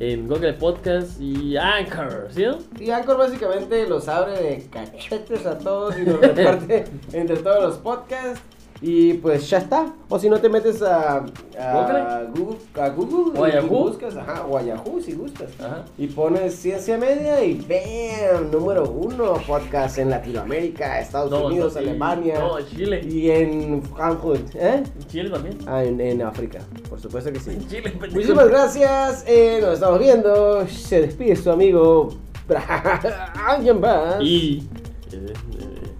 [0.00, 2.44] en Google Podcast y Anchor, ¿sí?
[2.80, 7.78] Y Anchor básicamente los abre de cachetes a todos y los reparte entre todos los
[7.78, 8.42] podcasts.
[8.84, 9.94] Y pues ya está.
[10.08, 11.18] O si no te metes a,
[11.58, 13.68] a Google, a Google O a y Yahoo.
[13.68, 15.50] buscas, ajá, o a Yahoo si gustas.
[15.60, 15.84] Ajá.
[15.96, 18.50] Y pones Ciencia Media y ¡bam!
[18.50, 21.76] Número uno podcast en Latinoamérica, Estados No, Unidos.
[21.76, 22.40] Alemania.
[22.40, 23.02] No, Chile.
[23.08, 24.82] Y en Frankfurt, ¿eh?
[24.84, 25.58] En Chile también.
[25.66, 26.58] Ah, en, en África,
[26.90, 27.56] por supuesto que sí.
[27.68, 27.92] Chile.
[28.10, 30.66] Muchísimas gracias, eh, nos estamos viendo.
[30.66, 32.08] Se despide su amigo
[32.48, 34.16] Brian Bass.
[34.20, 34.68] Y.
[35.12, 35.38] Eres,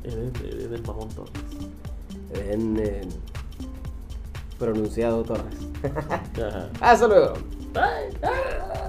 [0.05, 1.32] eres, eres del mamón Torres.
[2.35, 3.09] En, en
[4.59, 5.57] pronunciado Torres.
[6.37, 6.68] Ajá.
[6.80, 7.35] Hasta luego.
[7.72, 8.18] Bye.
[8.22, 8.89] Ah.